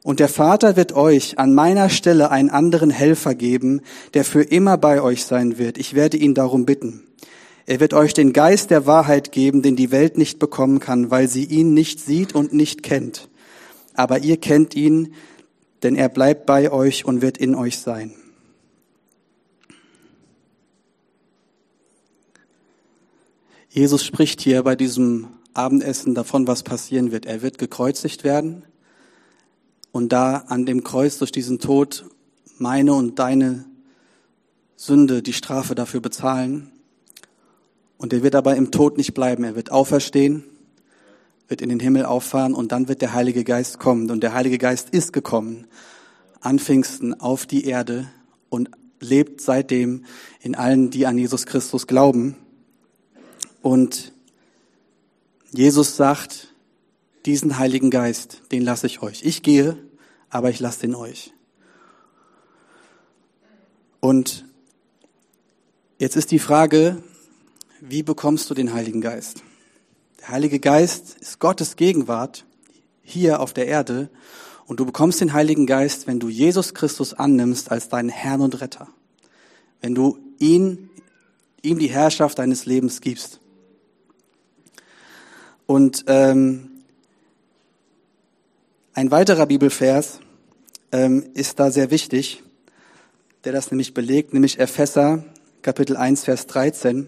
und 0.01 0.19
der 0.19 0.29
Vater 0.29 0.75
wird 0.75 0.93
euch 0.93 1.37
an 1.37 1.53
meiner 1.53 1.89
Stelle 1.89 2.31
einen 2.31 2.49
anderen 2.49 2.89
Helfer 2.89 3.35
geben, 3.35 3.81
der 4.15 4.25
für 4.25 4.41
immer 4.41 4.75
bei 4.79 5.03
euch 5.03 5.23
sein 5.25 5.59
wird. 5.59 5.77
Ich 5.77 5.93
werde 5.93 6.17
ihn 6.17 6.33
darum 6.33 6.65
bitten. 6.65 7.03
Er 7.65 7.79
wird 7.79 7.93
euch 7.93 8.13
den 8.13 8.33
Geist 8.33 8.71
der 8.71 8.85
Wahrheit 8.85 9.31
geben, 9.31 9.61
den 9.61 9.75
die 9.75 9.91
Welt 9.91 10.17
nicht 10.17 10.39
bekommen 10.39 10.79
kann, 10.79 11.11
weil 11.11 11.27
sie 11.27 11.45
ihn 11.45 11.73
nicht 11.73 11.99
sieht 11.99 12.33
und 12.33 12.53
nicht 12.53 12.83
kennt. 12.83 13.29
Aber 13.93 14.19
ihr 14.19 14.37
kennt 14.37 14.75
ihn, 14.75 15.13
denn 15.83 15.95
er 15.95 16.09
bleibt 16.09 16.45
bei 16.45 16.71
euch 16.71 17.05
und 17.05 17.21
wird 17.21 17.37
in 17.37 17.55
euch 17.55 17.79
sein. 17.79 18.13
Jesus 23.69 24.03
spricht 24.03 24.41
hier 24.41 24.63
bei 24.63 24.75
diesem 24.75 25.27
Abendessen 25.53 26.13
davon, 26.13 26.45
was 26.45 26.63
passieren 26.63 27.11
wird. 27.11 27.25
Er 27.25 27.41
wird 27.41 27.57
gekreuzigt 27.57 28.23
werden 28.23 28.63
und 29.91 30.11
da 30.11 30.37
an 30.47 30.65
dem 30.65 30.83
Kreuz 30.83 31.19
durch 31.19 31.31
diesen 31.31 31.59
Tod 31.59 32.05
meine 32.57 32.93
und 32.93 33.17
deine 33.19 33.65
Sünde 34.75 35.21
die 35.21 35.33
Strafe 35.33 35.75
dafür 35.75 36.01
bezahlen. 36.01 36.71
Und 38.01 38.13
er 38.13 38.23
wird 38.23 38.33
aber 38.33 38.55
im 38.55 38.71
Tod 38.71 38.97
nicht 38.97 39.13
bleiben. 39.13 39.43
Er 39.43 39.55
wird 39.55 39.71
auferstehen, 39.71 40.43
wird 41.47 41.61
in 41.61 41.69
den 41.69 41.79
Himmel 41.79 42.03
auffahren 42.03 42.55
und 42.55 42.71
dann 42.71 42.87
wird 42.87 43.03
der 43.03 43.13
Heilige 43.13 43.43
Geist 43.43 43.77
kommen. 43.77 44.09
Und 44.09 44.21
der 44.23 44.33
Heilige 44.33 44.57
Geist 44.57 44.89
ist 44.89 45.13
gekommen 45.13 45.67
an 46.39 46.57
Pfingsten 46.57 47.13
auf 47.21 47.45
die 47.45 47.65
Erde 47.65 48.07
und 48.49 48.71
lebt 48.99 49.39
seitdem 49.39 50.05
in 50.39 50.55
allen, 50.55 50.89
die 50.89 51.05
an 51.05 51.15
Jesus 51.15 51.45
Christus 51.45 51.85
glauben. 51.85 52.37
Und 53.61 54.13
Jesus 55.51 55.95
sagt, 55.95 56.55
diesen 57.27 57.59
Heiligen 57.59 57.91
Geist, 57.91 58.41
den 58.51 58.63
lasse 58.63 58.87
ich 58.87 59.03
euch. 59.03 59.21
Ich 59.23 59.43
gehe, 59.43 59.77
aber 60.31 60.49
ich 60.49 60.59
lasse 60.59 60.81
den 60.81 60.95
euch. 60.95 61.33
Und 63.99 64.43
jetzt 65.99 66.15
ist 66.15 66.31
die 66.31 66.39
Frage, 66.39 67.03
wie 67.81 68.03
bekommst 68.03 68.49
du 68.49 68.53
den 68.53 68.73
Heiligen 68.73 69.01
Geist? 69.01 69.41
Der 70.19 70.29
Heilige 70.29 70.59
Geist 70.59 71.17
ist 71.19 71.39
Gottes 71.39 71.75
Gegenwart 71.75 72.45
hier 73.01 73.39
auf 73.39 73.53
der 73.53 73.65
Erde 73.65 74.09
und 74.67 74.79
du 74.79 74.85
bekommst 74.85 75.19
den 75.19 75.33
Heiligen 75.33 75.65
Geist, 75.65 76.05
wenn 76.05 76.19
du 76.19 76.29
Jesus 76.29 76.75
Christus 76.75 77.15
annimmst 77.15 77.71
als 77.71 77.89
deinen 77.89 78.09
Herrn 78.09 78.41
und 78.41 78.61
Retter. 78.61 78.87
Wenn 79.81 79.95
du 79.95 80.19
ihn, 80.37 80.91
ihm 81.63 81.79
die 81.79 81.89
Herrschaft 81.89 82.37
deines 82.37 82.67
Lebens 82.67 83.01
gibst. 83.01 83.39
Und 85.65 86.05
ähm, 86.05 86.69
ein 88.93 89.09
weiterer 89.09 89.47
Bibelvers 89.47 90.19
ähm, 90.91 91.25
ist 91.33 91.59
da 91.59 91.71
sehr 91.71 91.89
wichtig, 91.89 92.43
der 93.43 93.53
das 93.53 93.71
nämlich 93.71 93.95
belegt, 93.95 94.33
nämlich 94.33 94.59
Epheser 94.59 95.23
Kapitel 95.63 95.95
1, 95.95 96.23
Vers 96.23 96.47
13. 96.47 97.07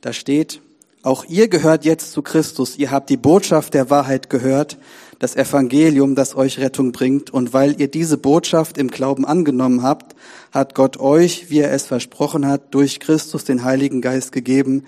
Da 0.00 0.12
steht, 0.12 0.60
auch 1.02 1.24
ihr 1.24 1.48
gehört 1.48 1.84
jetzt 1.84 2.12
zu 2.12 2.22
Christus. 2.22 2.76
Ihr 2.76 2.90
habt 2.90 3.10
die 3.10 3.16
Botschaft 3.16 3.74
der 3.74 3.90
Wahrheit 3.90 4.30
gehört, 4.30 4.78
das 5.18 5.36
Evangelium, 5.36 6.14
das 6.14 6.36
euch 6.36 6.58
Rettung 6.58 6.92
bringt. 6.92 7.30
Und 7.30 7.52
weil 7.52 7.80
ihr 7.80 7.88
diese 7.88 8.18
Botschaft 8.18 8.78
im 8.78 8.88
Glauben 8.88 9.24
angenommen 9.24 9.82
habt, 9.82 10.14
hat 10.52 10.74
Gott 10.74 10.98
euch, 10.98 11.50
wie 11.50 11.60
er 11.60 11.72
es 11.72 11.86
versprochen 11.86 12.46
hat, 12.46 12.74
durch 12.74 13.00
Christus 13.00 13.44
den 13.44 13.64
Heiligen 13.64 14.00
Geist 14.00 14.32
gegeben, 14.32 14.84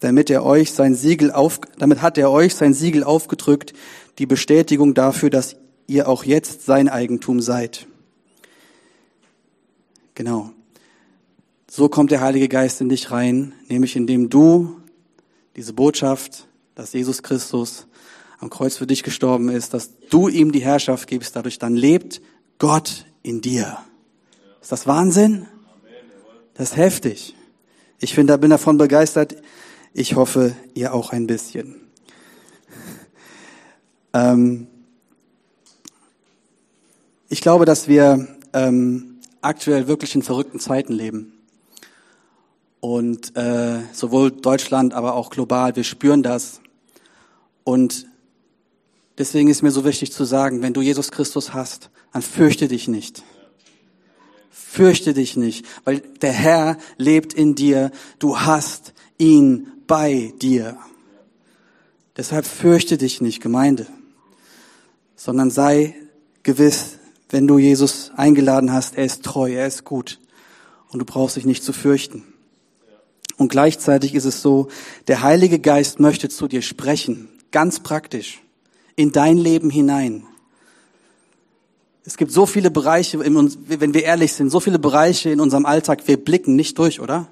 damit 0.00 0.30
er 0.30 0.44
euch 0.44 0.72
sein 0.72 0.94
Siegel 0.94 1.30
auf, 1.30 1.60
damit 1.78 2.02
hat 2.02 2.18
er 2.18 2.30
euch 2.30 2.54
sein 2.54 2.74
Siegel 2.74 3.04
aufgedrückt, 3.04 3.72
die 4.18 4.26
Bestätigung 4.26 4.94
dafür, 4.94 5.30
dass 5.30 5.56
ihr 5.86 6.08
auch 6.08 6.24
jetzt 6.24 6.66
sein 6.66 6.88
Eigentum 6.88 7.40
seid. 7.40 7.86
Genau. 10.14 10.50
So 11.74 11.88
kommt 11.88 12.10
der 12.10 12.20
Heilige 12.20 12.50
Geist 12.50 12.82
in 12.82 12.90
dich 12.90 13.12
rein, 13.12 13.54
nämlich 13.66 13.96
indem 13.96 14.28
du 14.28 14.76
diese 15.56 15.72
Botschaft, 15.72 16.46
dass 16.74 16.92
Jesus 16.92 17.22
Christus 17.22 17.86
am 18.40 18.50
Kreuz 18.50 18.76
für 18.76 18.86
dich 18.86 19.02
gestorben 19.02 19.48
ist, 19.48 19.72
dass 19.72 19.92
du 20.10 20.28
ihm 20.28 20.52
die 20.52 20.60
Herrschaft 20.60 21.08
gibst, 21.08 21.34
dadurch 21.34 21.58
dann 21.58 21.74
lebt 21.74 22.20
Gott 22.58 23.06
in 23.22 23.40
dir. 23.40 23.78
Ist 24.60 24.70
das 24.70 24.86
Wahnsinn? 24.86 25.48
Das 26.52 26.72
ist 26.72 26.76
heftig. 26.76 27.34
Ich 28.00 28.14
finde, 28.14 28.34
da 28.34 28.36
bin 28.36 28.50
davon 28.50 28.76
begeistert. 28.76 29.36
Ich 29.94 30.14
hoffe, 30.14 30.54
ihr 30.74 30.92
auch 30.92 31.12
ein 31.12 31.26
bisschen. 31.26 31.76
Ähm 34.12 34.66
ich 37.30 37.40
glaube, 37.40 37.64
dass 37.64 37.88
wir 37.88 38.28
ähm, 38.52 39.20
aktuell 39.40 39.88
wirklich 39.88 40.14
in 40.14 40.22
verrückten 40.22 40.60
Zeiten 40.60 40.92
leben. 40.92 41.32
Und 42.82 43.36
äh, 43.36 43.78
sowohl 43.92 44.32
Deutschland, 44.32 44.92
aber 44.92 45.14
auch 45.14 45.30
global, 45.30 45.76
wir 45.76 45.84
spüren 45.84 46.24
das. 46.24 46.60
Und 47.62 48.08
deswegen 49.18 49.48
ist 49.48 49.62
mir 49.62 49.70
so 49.70 49.84
wichtig 49.84 50.12
zu 50.12 50.24
sagen, 50.24 50.62
wenn 50.62 50.72
du 50.72 50.82
Jesus 50.82 51.12
Christus 51.12 51.54
hast, 51.54 51.90
dann 52.12 52.22
fürchte 52.22 52.66
dich 52.66 52.88
nicht. 52.88 53.22
Fürchte 54.50 55.14
dich 55.14 55.36
nicht, 55.36 55.64
weil 55.84 56.00
der 56.00 56.32
Herr 56.32 56.76
lebt 56.96 57.34
in 57.34 57.54
dir. 57.54 57.92
Du 58.18 58.40
hast 58.40 58.94
ihn 59.16 59.68
bei 59.86 60.34
dir. 60.42 60.76
Deshalb 62.16 62.46
fürchte 62.46 62.98
dich 62.98 63.20
nicht, 63.20 63.40
Gemeinde, 63.40 63.86
sondern 65.14 65.52
sei 65.52 65.94
gewiss, 66.42 66.98
wenn 67.30 67.46
du 67.46 67.58
Jesus 67.58 68.10
eingeladen 68.16 68.72
hast, 68.72 68.96
er 68.96 69.04
ist 69.04 69.22
treu, 69.22 69.52
er 69.52 69.68
ist 69.68 69.84
gut 69.84 70.18
und 70.88 70.98
du 70.98 71.04
brauchst 71.04 71.36
dich 71.36 71.44
nicht 71.44 71.62
zu 71.62 71.72
fürchten. 71.72 72.31
Und 73.42 73.48
gleichzeitig 73.48 74.14
ist 74.14 74.24
es 74.24 74.40
so, 74.40 74.68
der 75.08 75.22
Heilige 75.22 75.58
Geist 75.58 75.98
möchte 75.98 76.28
zu 76.28 76.46
dir 76.46 76.62
sprechen, 76.62 77.28
ganz 77.50 77.80
praktisch, 77.80 78.40
in 78.94 79.10
dein 79.10 79.36
Leben 79.36 79.68
hinein. 79.68 80.22
Es 82.04 82.16
gibt 82.16 82.30
so 82.30 82.46
viele 82.46 82.70
Bereiche, 82.70 83.18
wenn 83.18 83.94
wir 83.94 84.04
ehrlich 84.04 84.34
sind, 84.34 84.50
so 84.50 84.60
viele 84.60 84.78
Bereiche 84.78 85.30
in 85.30 85.40
unserem 85.40 85.66
Alltag, 85.66 86.06
wir 86.06 86.18
blicken 86.18 86.54
nicht 86.54 86.78
durch, 86.78 87.00
oder? 87.00 87.26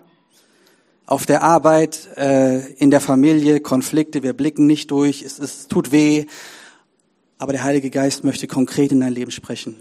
Auf 1.07 1.27
der 1.27 1.45
Arbeit, 1.45 2.09
äh, 2.17 2.73
in 2.73 2.91
der 2.91 3.01
Familie, 3.01 3.61
Konflikte, 3.61 4.25
wir 4.25 4.33
blicken 4.33 4.67
nicht 4.67 4.91
durch, 4.91 5.23
es, 5.23 5.39
es 5.39 5.69
tut 5.69 5.93
weh, 5.93 6.27
aber 7.39 7.53
der 7.53 7.63
Heilige 7.63 7.91
Geist 7.91 8.25
möchte 8.25 8.49
konkret 8.49 8.91
in 8.91 8.99
dein 8.99 9.13
Leben 9.13 9.31
sprechen. 9.31 9.77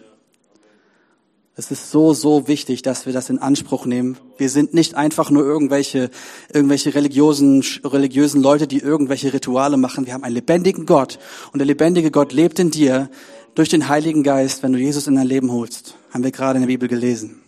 Es 1.59 1.71
ist 1.71 1.91
so, 1.91 2.13
so 2.13 2.47
wichtig, 2.47 2.83
dass 2.83 3.05
wir 3.05 3.11
das 3.11 3.29
in 3.29 3.37
Anspruch 3.37 3.85
nehmen. 3.85 4.17
Wir 4.37 4.47
sind 4.47 4.73
nicht 4.73 4.95
einfach 4.95 5.29
nur 5.29 5.43
irgendwelche, 5.43 6.09
irgendwelche 6.53 6.95
religiösen, 6.95 7.61
religiösen 7.83 8.41
Leute, 8.41 8.65
die 8.65 8.79
irgendwelche 8.79 9.33
Rituale 9.33 9.75
machen. 9.75 10.05
Wir 10.05 10.13
haben 10.13 10.23
einen 10.23 10.35
lebendigen 10.35 10.85
Gott. 10.85 11.19
Und 11.51 11.59
der 11.59 11.65
lebendige 11.65 12.11
Gott 12.11 12.31
lebt 12.31 12.59
in 12.59 12.71
dir 12.71 13.09
durch 13.55 13.67
den 13.67 13.89
Heiligen 13.89 14.23
Geist, 14.23 14.63
wenn 14.63 14.71
du 14.71 14.79
Jesus 14.79 15.07
in 15.07 15.15
dein 15.15 15.27
Leben 15.27 15.51
holst. 15.51 15.95
Haben 16.13 16.23
wir 16.23 16.31
gerade 16.31 16.55
in 16.55 16.61
der 16.61 16.67
Bibel 16.67 16.87
gelesen. 16.87 17.41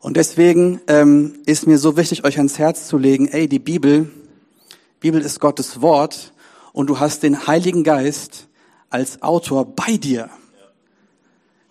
Und 0.00 0.18
deswegen 0.18 0.82
ähm, 0.86 1.36
ist 1.46 1.66
mir 1.66 1.78
so 1.78 1.96
wichtig, 1.96 2.24
euch 2.24 2.36
ans 2.36 2.58
Herz 2.58 2.88
zu 2.88 2.98
legen, 2.98 3.28
ey, 3.28 3.48
die 3.48 3.58
Bibel, 3.58 4.10
Bibel 5.00 5.22
ist 5.22 5.40
Gottes 5.40 5.80
Wort 5.80 6.34
und 6.74 6.90
du 6.90 7.00
hast 7.00 7.22
den 7.22 7.46
Heiligen 7.46 7.84
Geist 7.84 8.48
als 8.90 9.22
Autor 9.22 9.64
bei 9.64 9.96
dir. 9.96 10.28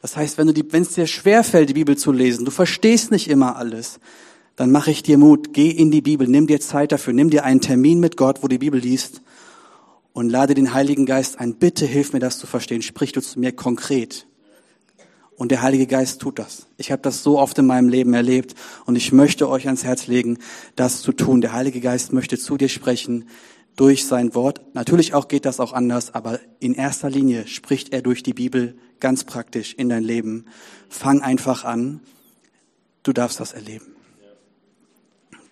Das 0.04 0.18
heißt, 0.18 0.38
wenn 0.38 0.50
es 0.50 0.89
dir 0.89 1.08
schwerfällt, 1.08 1.70
die 1.70 1.76
Bibel 1.76 1.96
zu 1.96 2.12
lesen, 2.12 2.44
du 2.44 2.52
verstehst 2.52 3.10
nicht 3.10 3.30
immer 3.30 3.56
alles, 3.56 4.02
dann 4.58 4.70
mache 4.70 4.92
ich 4.92 5.02
dir 5.02 5.18
Mut, 5.18 5.54
geh 5.54 5.70
in 5.70 5.92
die 5.92 6.02
Bibel, 6.02 6.28
nimm 6.28 6.46
dir 6.46 6.60
Zeit 6.60 6.92
dafür, 6.92 7.13
nimm 7.13 7.30
dir 7.30 7.46
einen 7.46 7.62
Termin 7.62 8.02
mit 8.02 8.18
Gott, 8.18 8.44
wo 8.44 8.50
die 8.50 8.58
Bibel 8.58 8.82
liest 8.82 9.22
und 10.12 10.30
lade 10.30 10.56
den 10.56 10.74
Heiligen 10.74 11.06
Geist 11.06 11.39
ein. 11.39 11.56
Bitte 11.56 11.86
hilf 11.86 12.12
mir 12.12 12.20
das 12.20 12.38
zu 12.38 12.48
verstehen. 12.48 12.82
Sprich 12.82 13.13
du 13.13 13.22
zu 13.22 13.39
mir 13.39 13.54
konkret. 13.54 14.28
Und 15.38 15.52
der 15.52 15.62
Heilige 15.62 15.88
Geist 15.88 16.20
tut 16.20 16.38
das. 16.38 16.68
Ich 16.76 16.92
habe 16.92 17.02
das 17.02 17.24
so 17.24 17.39
oft 17.39 17.58
in 17.58 17.66
meinem 17.66 17.88
Leben 17.88 18.13
erlebt 18.13 18.56
und 18.86 18.98
ich 18.98 19.13
möchte 19.13 19.48
euch 19.48 19.68
ans 19.68 19.86
Herz 19.86 20.08
legen, 20.08 20.38
das 20.76 21.02
zu 21.02 21.13
tun. 21.13 21.39
Der 21.39 21.54
Heilige 21.54 21.80
Geist 21.80 22.12
möchte 22.12 22.38
zu 22.38 22.58
dir 22.58 22.68
sprechen 22.68 23.30
durch 23.76 24.06
sein 24.06 24.36
Wort. 24.36 24.62
Natürlich 24.74 25.14
auch 25.14 25.28
geht 25.28 25.46
das 25.46 25.60
auch 25.60 25.74
anders, 25.74 26.14
aber 26.14 26.40
in 26.60 26.76
erster 26.76 27.10
Linie 27.10 27.48
spricht 27.48 27.94
er 27.94 28.02
durch 28.02 28.24
die 28.24 28.34
Bibel 28.34 28.76
ganz 29.00 29.24
praktisch 29.24 29.74
in 29.74 29.90
dein 29.90 30.04
Leben. 30.04 30.46
Fang 30.90 31.22
einfach 31.22 31.64
an. 31.64 32.00
Du 33.02 33.14
darfst 33.14 33.40
das 33.40 33.54
erleben. 33.54 33.88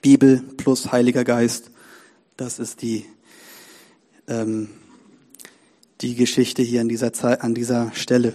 Bibel 0.02 0.42
plus 0.58 0.92
Heiliger 0.92 1.24
Geist, 1.24 1.70
das 2.38 2.58
ist 2.58 2.82
die, 2.82 3.06
ähm, 4.28 4.70
die 6.02 6.16
Geschichte 6.16 6.64
hier 6.64 6.82
an 6.82 6.90
dieser, 6.90 7.14
Zeit, 7.14 7.42
an 7.42 7.54
dieser 7.54 7.92
Stelle. 7.94 8.34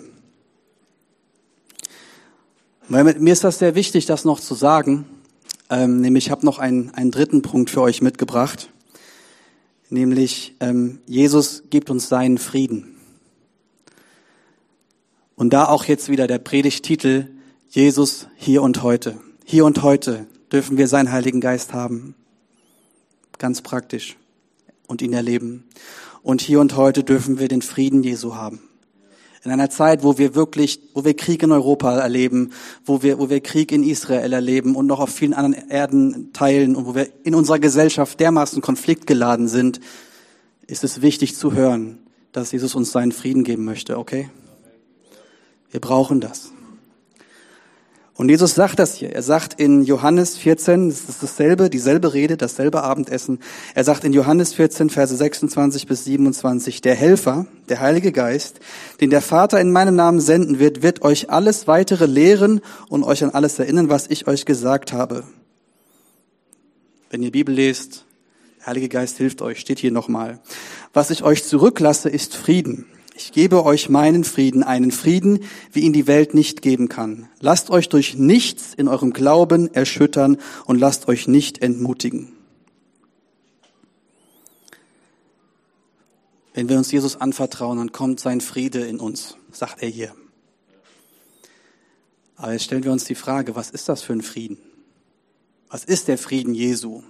Weil 2.88 3.02
mir 3.18 3.32
ist 3.32 3.42
das 3.42 3.58
sehr 3.58 3.74
wichtig, 3.74 4.06
das 4.06 4.24
noch 4.24 4.38
zu 4.38 4.54
sagen. 4.54 5.06
Ähm, 5.68 6.00
nämlich, 6.00 6.26
ich 6.26 6.30
habe 6.30 6.46
noch 6.46 6.60
einen, 6.60 6.90
einen 6.90 7.10
dritten 7.10 7.42
Punkt 7.42 7.70
für 7.70 7.80
euch 7.80 8.00
mitgebracht. 8.00 8.70
Nämlich, 9.88 10.56
ähm, 10.60 10.98
Jesus 11.06 11.64
gibt 11.70 11.90
uns 11.90 12.08
seinen 12.08 12.38
Frieden. 12.38 12.96
Und 15.36 15.52
da 15.52 15.66
auch 15.66 15.84
jetzt 15.84 16.08
wieder 16.08 16.26
der 16.26 16.38
Predigtitel 16.38 17.28
Jesus 17.68 18.26
hier 18.36 18.62
und 18.62 18.82
heute. 18.82 19.18
Hier 19.44 19.64
und 19.64 19.82
heute 19.82 20.26
dürfen 20.50 20.78
wir 20.78 20.88
seinen 20.88 21.12
Heiligen 21.12 21.40
Geist 21.40 21.72
haben. 21.72 22.14
Ganz 23.38 23.60
praktisch. 23.60 24.16
Und 24.86 25.02
ihn 25.02 25.12
erleben. 25.12 25.64
Und 26.22 26.40
hier 26.40 26.60
und 26.60 26.76
heute 26.76 27.04
dürfen 27.04 27.38
wir 27.38 27.48
den 27.48 27.62
Frieden 27.62 28.02
Jesu 28.02 28.34
haben. 28.34 28.60
In 29.46 29.52
einer 29.52 29.70
Zeit, 29.70 30.02
wo 30.02 30.18
wir 30.18 30.34
wirklich, 30.34 30.80
wo 30.92 31.04
wir 31.04 31.14
Krieg 31.14 31.40
in 31.44 31.52
Europa 31.52 31.96
erleben, 31.96 32.50
wo 32.84 33.04
wir, 33.04 33.20
wo 33.20 33.30
wir 33.30 33.40
Krieg 33.40 33.70
in 33.70 33.84
Israel 33.84 34.32
erleben 34.32 34.74
und 34.74 34.86
noch 34.86 34.98
auf 34.98 35.10
vielen 35.10 35.34
anderen 35.34 35.70
Erden 35.70 36.32
teilen 36.32 36.74
und 36.74 36.84
wo 36.84 36.96
wir 36.96 37.08
in 37.22 37.32
unserer 37.32 37.60
Gesellschaft 37.60 38.18
dermaßen 38.18 38.60
konfliktgeladen 38.60 39.46
sind, 39.46 39.78
ist 40.66 40.82
es 40.82 41.00
wichtig 41.00 41.36
zu 41.36 41.52
hören, 41.52 41.98
dass 42.32 42.50
Jesus 42.50 42.74
uns 42.74 42.90
seinen 42.90 43.12
Frieden 43.12 43.44
geben 43.44 43.64
möchte, 43.64 43.98
okay? 43.98 44.30
Wir 45.70 45.78
brauchen 45.78 46.20
das. 46.20 46.50
Und 48.16 48.30
Jesus 48.30 48.54
sagt 48.54 48.78
das 48.78 48.94
hier. 48.94 49.12
Er 49.12 49.22
sagt 49.22 49.60
in 49.60 49.82
Johannes 49.82 50.38
14, 50.38 50.88
das 50.88 51.00
ist 51.02 51.22
dasselbe, 51.22 51.68
dieselbe 51.68 52.14
Rede, 52.14 52.38
dasselbe 52.38 52.82
Abendessen. 52.82 53.40
Er 53.74 53.84
sagt 53.84 54.04
in 54.04 54.14
Johannes 54.14 54.54
14, 54.54 54.88
Verse 54.88 55.14
26 55.14 55.86
bis 55.86 56.04
27, 56.04 56.80
der 56.80 56.94
Helfer, 56.94 57.46
der 57.68 57.80
Heilige 57.80 58.12
Geist, 58.12 58.60
den 59.02 59.10
der 59.10 59.20
Vater 59.20 59.60
in 59.60 59.70
meinem 59.70 59.96
Namen 59.96 60.20
senden 60.20 60.58
wird, 60.58 60.82
wird 60.82 61.02
euch 61.02 61.28
alles 61.28 61.66
weitere 61.66 62.06
lehren 62.06 62.62
und 62.88 63.04
euch 63.04 63.22
an 63.22 63.30
alles 63.30 63.58
erinnern, 63.58 63.90
was 63.90 64.06
ich 64.08 64.26
euch 64.26 64.46
gesagt 64.46 64.94
habe. 64.94 65.24
Wenn 67.10 67.22
ihr 67.22 67.32
Bibel 67.32 67.54
lest, 67.54 68.06
der 68.60 68.68
Heilige 68.68 68.88
Geist 68.88 69.18
hilft 69.18 69.42
euch, 69.42 69.60
steht 69.60 69.78
hier 69.78 69.92
nochmal. 69.92 70.40
Was 70.94 71.10
ich 71.10 71.22
euch 71.22 71.44
zurücklasse, 71.44 72.08
ist 72.08 72.34
Frieden. 72.34 72.86
Ich 73.18 73.32
gebe 73.32 73.64
euch 73.64 73.88
meinen 73.88 74.24
Frieden, 74.24 74.62
einen 74.62 74.90
Frieden, 74.90 75.44
wie 75.72 75.80
ihn 75.80 75.94
die 75.94 76.06
Welt 76.06 76.34
nicht 76.34 76.60
geben 76.60 76.90
kann. 76.90 77.30
Lasst 77.40 77.70
euch 77.70 77.88
durch 77.88 78.14
nichts 78.14 78.74
in 78.74 78.88
eurem 78.88 79.14
Glauben 79.14 79.72
erschüttern 79.72 80.36
und 80.66 80.78
lasst 80.78 81.08
euch 81.08 81.26
nicht 81.26 81.62
entmutigen. 81.62 82.34
Wenn 86.52 86.68
wir 86.68 86.76
uns 86.76 86.92
Jesus 86.92 87.16
anvertrauen, 87.16 87.78
dann 87.78 87.90
kommt 87.90 88.20
sein 88.20 88.42
Friede 88.42 88.80
in 88.80 89.00
uns, 89.00 89.38
sagt 89.50 89.82
er 89.82 89.88
hier. 89.88 90.14
Aber 92.36 92.52
jetzt 92.52 92.64
stellen 92.64 92.84
wir 92.84 92.92
uns 92.92 93.04
die 93.04 93.14
Frage, 93.14 93.56
was 93.56 93.70
ist 93.70 93.88
das 93.88 94.02
für 94.02 94.12
ein 94.12 94.22
Frieden? 94.22 94.58
Was 95.70 95.86
ist 95.86 96.08
der 96.08 96.18
Frieden 96.18 96.54
Jesu? 96.54 97.02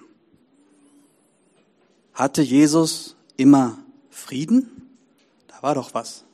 Hatte 2.14 2.42
Jesus 2.42 3.16
immer 3.36 3.78
Frieden? 4.08 4.75
Da 5.56 5.62
war 5.62 5.74
doch 5.74 5.94
was. 5.94 6.24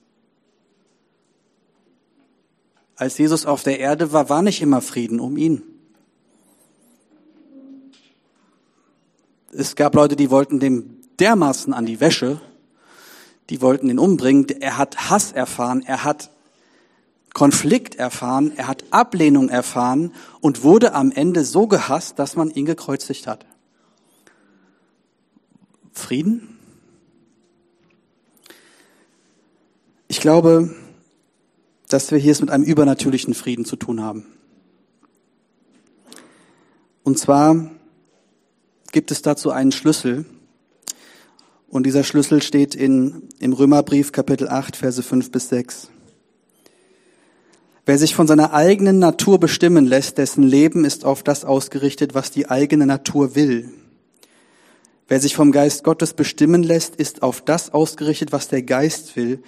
Als 2.96 3.18
Jesus 3.18 3.46
auf 3.46 3.62
der 3.62 3.78
Erde 3.78 4.12
war, 4.12 4.28
war 4.28 4.42
nicht 4.42 4.60
immer 4.60 4.80
Frieden 4.80 5.20
um 5.20 5.36
ihn. 5.36 5.62
Es 9.52 9.76
gab 9.76 9.94
Leute, 9.94 10.16
die 10.16 10.30
wollten 10.30 10.58
dem 10.58 11.00
dermaßen 11.20 11.72
an 11.72 11.86
die 11.86 12.00
Wäsche, 12.00 12.40
die 13.48 13.60
wollten 13.60 13.88
ihn 13.90 13.98
umbringen. 14.00 14.48
Er 14.60 14.76
hat 14.76 15.10
Hass 15.10 15.30
erfahren, 15.30 15.82
er 15.86 16.02
hat 16.02 16.30
Konflikt 17.32 17.94
erfahren, 17.94 18.52
er 18.56 18.66
hat 18.66 18.84
Ablehnung 18.90 19.48
erfahren 19.48 20.12
und 20.40 20.64
wurde 20.64 20.94
am 20.94 21.12
Ende 21.12 21.44
so 21.44 21.68
gehasst, 21.68 22.18
dass 22.18 22.34
man 22.34 22.50
ihn 22.50 22.66
gekreuzigt 22.66 23.28
hat. 23.28 23.46
Frieden? 25.92 26.51
Ich 30.12 30.20
glaube, 30.20 30.68
dass 31.88 32.10
wir 32.10 32.18
hier 32.18 32.32
es 32.32 32.42
mit 32.42 32.50
einem 32.50 32.64
übernatürlichen 32.64 33.32
Frieden 33.32 33.64
zu 33.64 33.76
tun 33.76 34.02
haben. 34.02 34.26
Und 37.02 37.18
zwar 37.18 37.70
gibt 38.92 39.10
es 39.10 39.22
dazu 39.22 39.50
einen 39.52 39.72
Schlüssel. 39.72 40.26
Und 41.66 41.86
dieser 41.86 42.04
Schlüssel 42.04 42.42
steht 42.42 42.74
in, 42.74 43.26
im 43.38 43.54
Römerbrief 43.54 44.12
Kapitel 44.12 44.50
8, 44.50 44.76
Verse 44.76 45.02
5 45.02 45.30
bis 45.30 45.48
6. 45.48 45.88
Wer 47.86 47.96
sich 47.96 48.14
von 48.14 48.26
seiner 48.26 48.52
eigenen 48.52 48.98
Natur 48.98 49.40
bestimmen 49.40 49.86
lässt, 49.86 50.18
dessen 50.18 50.42
Leben 50.42 50.84
ist 50.84 51.06
auf 51.06 51.22
das 51.22 51.46
ausgerichtet, 51.46 52.12
was 52.12 52.30
die 52.30 52.50
eigene 52.50 52.84
Natur 52.84 53.34
will. 53.34 53.72
Wer 55.08 55.20
sich 55.20 55.34
vom 55.34 55.52
Geist 55.52 55.84
Gottes 55.84 56.12
bestimmen 56.12 56.62
lässt, 56.62 56.96
ist 56.96 57.22
auf 57.22 57.40
das 57.40 57.72
ausgerichtet, 57.72 58.30
was 58.30 58.48
der 58.48 58.62
Geist 58.62 59.16
will. 59.16 59.42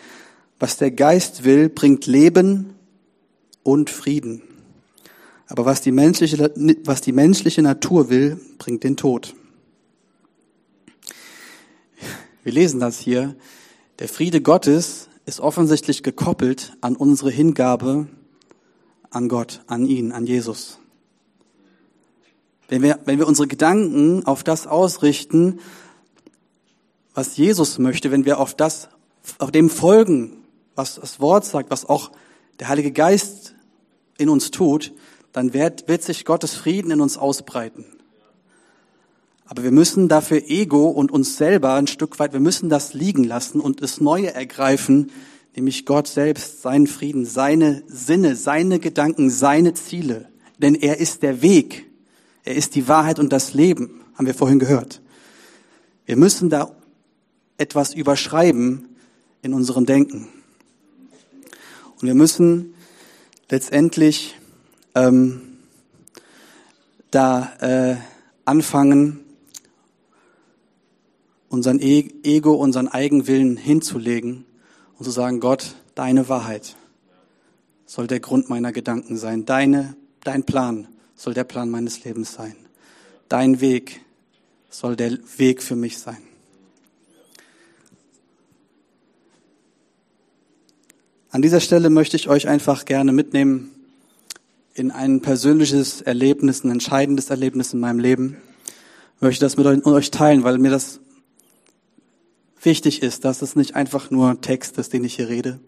Was 0.58 0.76
der 0.76 0.90
Geist 0.90 1.44
will, 1.44 1.68
bringt 1.68 2.06
Leben 2.06 2.74
und 3.62 3.90
Frieden. 3.90 4.42
Aber 5.46 5.64
was 5.64 5.80
die 5.80 5.92
menschliche, 5.92 6.52
was 6.84 7.00
die 7.00 7.12
menschliche 7.12 7.62
Natur 7.62 8.08
will, 8.08 8.40
bringt 8.58 8.84
den 8.84 8.96
Tod. 8.96 9.34
Wir 12.42 12.52
lesen 12.52 12.80
das 12.80 12.98
hier. 12.98 13.36
Der 13.98 14.08
Friede 14.08 14.40
Gottes 14.40 15.08
ist 15.26 15.40
offensichtlich 15.40 16.02
gekoppelt 16.02 16.72
an 16.80 16.96
unsere 16.96 17.30
Hingabe 17.30 18.08
an 19.14 19.28
Gott, 19.28 19.60
an 19.66 19.86
ihn, 19.86 20.12
an 20.12 20.26
Jesus. 20.26 20.78
Wenn 22.68 22.82
wir, 22.82 22.98
wenn 23.04 23.18
wir 23.18 23.28
unsere 23.28 23.46
Gedanken 23.46 24.26
auf 24.26 24.42
das 24.42 24.66
ausrichten, 24.66 25.60
was 27.14 27.36
Jesus 27.36 27.78
möchte, 27.78 28.10
wenn 28.10 28.24
wir 28.24 28.40
auf 28.40 28.54
das, 28.54 28.88
auf 29.38 29.52
dem 29.52 29.70
folgen, 29.70 30.43
was 30.74 30.96
das 30.96 31.20
Wort 31.20 31.44
sagt, 31.44 31.70
was 31.70 31.88
auch 31.88 32.10
der 32.58 32.68
Heilige 32.68 32.92
Geist 32.92 33.54
in 34.18 34.28
uns 34.28 34.50
tut, 34.50 34.92
dann 35.32 35.52
wird, 35.52 35.88
wird 35.88 36.02
sich 36.02 36.24
Gottes 36.24 36.54
Frieden 36.54 36.90
in 36.90 37.00
uns 37.00 37.18
ausbreiten. 37.18 37.84
Aber 39.46 39.62
wir 39.62 39.72
müssen 39.72 40.08
dafür 40.08 40.42
Ego 40.48 40.88
und 40.88 41.10
uns 41.10 41.36
selber 41.36 41.74
ein 41.74 41.86
Stück 41.86 42.18
weit, 42.18 42.32
wir 42.32 42.40
müssen 42.40 42.68
das 42.68 42.94
liegen 42.94 43.24
lassen 43.24 43.60
und 43.60 43.82
das 43.82 44.00
Neue 44.00 44.32
ergreifen, 44.32 45.10
nämlich 45.54 45.84
Gott 45.84 46.06
selbst, 46.06 46.62
seinen 46.62 46.86
Frieden, 46.86 47.26
seine 47.26 47.82
Sinne, 47.86 48.36
seine 48.36 48.78
Gedanken, 48.78 49.30
seine 49.30 49.74
Ziele. 49.74 50.28
Denn 50.58 50.74
er 50.74 50.98
ist 50.98 51.22
der 51.22 51.42
Weg, 51.42 51.90
er 52.44 52.54
ist 52.54 52.74
die 52.74 52.88
Wahrheit 52.88 53.18
und 53.18 53.32
das 53.32 53.54
Leben, 53.54 54.00
haben 54.14 54.26
wir 54.26 54.34
vorhin 54.34 54.58
gehört. 54.58 55.02
Wir 56.06 56.16
müssen 56.16 56.48
da 56.48 56.74
etwas 57.58 57.94
überschreiben 57.94 58.88
in 59.42 59.52
unserem 59.52 59.84
Denken. 59.84 60.28
Und 62.00 62.08
wir 62.08 62.14
müssen 62.14 62.74
letztendlich 63.48 64.36
ähm, 64.94 65.58
da 67.10 67.52
äh, 67.60 67.96
anfangen, 68.44 69.20
unseren 71.48 71.80
e-, 71.80 72.10
Ego, 72.24 72.54
unseren 72.54 72.88
Eigenwillen 72.88 73.56
hinzulegen 73.56 74.44
und 74.98 75.04
zu 75.04 75.10
sagen, 75.10 75.40
Gott, 75.40 75.76
deine 75.94 76.28
Wahrheit 76.28 76.76
soll 77.86 78.06
der 78.06 78.20
Grund 78.20 78.48
meiner 78.48 78.72
Gedanken 78.72 79.16
sein. 79.16 79.44
Deine, 79.44 79.96
dein 80.24 80.44
Plan 80.44 80.88
soll 81.14 81.34
der 81.34 81.44
Plan 81.44 81.70
meines 81.70 82.04
Lebens 82.04 82.32
sein. 82.32 82.56
Dein 83.28 83.60
Weg 83.60 84.00
soll 84.68 84.96
der 84.96 85.18
Weg 85.36 85.62
für 85.62 85.76
mich 85.76 85.98
sein. 85.98 86.18
An 91.34 91.42
dieser 91.42 91.58
Stelle 91.58 91.90
möchte 91.90 92.16
ich 92.16 92.28
euch 92.28 92.46
einfach 92.46 92.84
gerne 92.84 93.10
mitnehmen 93.10 93.72
in 94.72 94.92
ein 94.92 95.20
persönliches 95.20 96.00
Erlebnis, 96.00 96.62
ein 96.62 96.70
entscheidendes 96.70 97.28
Erlebnis 97.28 97.72
in 97.72 97.80
meinem 97.80 97.98
Leben. 97.98 98.36
Ich 99.16 99.22
möchte 99.22 99.44
das 99.44 99.56
mit 99.56 99.66
euch 99.84 100.12
teilen, 100.12 100.44
weil 100.44 100.58
mir 100.58 100.70
das 100.70 101.00
wichtig 102.62 103.02
ist, 103.02 103.24
dass 103.24 103.42
es 103.42 103.56
nicht 103.56 103.74
einfach 103.74 104.12
nur 104.12 104.40
Text 104.42 104.78
ist, 104.78 104.92
den 104.92 105.02
ich 105.02 105.16
hier 105.16 105.28
rede, 105.28 105.58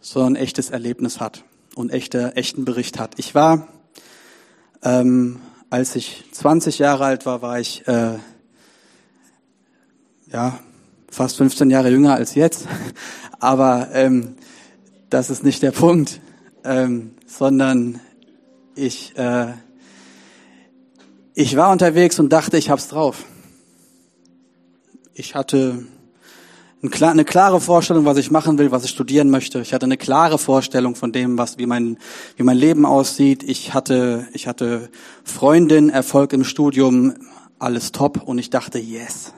sondern 0.00 0.32
ein 0.32 0.42
echtes 0.42 0.70
Erlebnis 0.70 1.20
hat 1.20 1.44
und 1.76 1.92
echter, 1.92 2.36
echten 2.36 2.64
Bericht 2.64 2.98
hat. 2.98 3.16
Ich 3.16 3.36
war, 3.36 3.68
ähm, 4.82 5.38
als 5.70 5.94
ich 5.94 6.24
20 6.32 6.80
Jahre 6.80 7.04
alt 7.04 7.26
war, 7.26 7.42
war 7.42 7.60
ich 7.60 7.86
äh, 7.86 8.18
ja 10.32 10.58
fast 11.08 11.36
15 11.36 11.70
Jahre 11.70 11.90
jünger 11.90 12.14
als 12.14 12.34
jetzt, 12.34 12.66
aber 13.38 13.90
ähm, 13.92 14.34
das 15.10 15.30
ist 15.30 15.44
nicht 15.44 15.62
der 15.62 15.72
Punkt, 15.72 16.20
ähm, 16.64 17.12
sondern 17.26 18.00
ich 18.74 19.16
äh, 19.16 19.52
ich 21.40 21.56
war 21.56 21.70
unterwegs 21.70 22.18
und 22.18 22.32
dachte, 22.32 22.58
ich 22.58 22.68
hab's 22.68 22.88
drauf. 22.88 23.24
Ich 25.14 25.36
hatte 25.36 25.86
eine 26.82 27.24
klare 27.24 27.60
Vorstellung, 27.60 28.06
was 28.06 28.18
ich 28.18 28.32
machen 28.32 28.58
will, 28.58 28.72
was 28.72 28.82
ich 28.82 28.90
studieren 28.90 29.30
möchte. 29.30 29.60
Ich 29.60 29.72
hatte 29.72 29.86
eine 29.86 29.96
klare 29.96 30.38
Vorstellung 30.38 30.96
von 30.96 31.12
dem, 31.12 31.38
was, 31.38 31.56
wie 31.56 31.66
mein, 31.66 31.98
wie 32.36 32.42
mein 32.42 32.56
Leben 32.56 32.84
aussieht. 32.84 33.44
Ich 33.44 33.72
hatte, 33.72 34.26
ich 34.32 34.48
hatte 34.48 34.90
Freundin, 35.22 35.90
Erfolg 35.90 36.32
im 36.32 36.42
Studium, 36.42 37.14
alles 37.60 37.92
top 37.92 38.20
und 38.24 38.38
ich 38.38 38.50
dachte, 38.50 38.80
yes. 38.80 39.32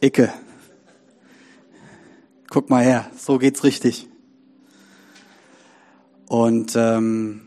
Icke. 0.00 0.32
Guck 2.56 2.70
mal 2.70 2.82
her, 2.82 3.10
so 3.14 3.36
geht's 3.36 3.64
richtig. 3.64 4.08
Und 6.26 6.72
ähm, 6.74 7.42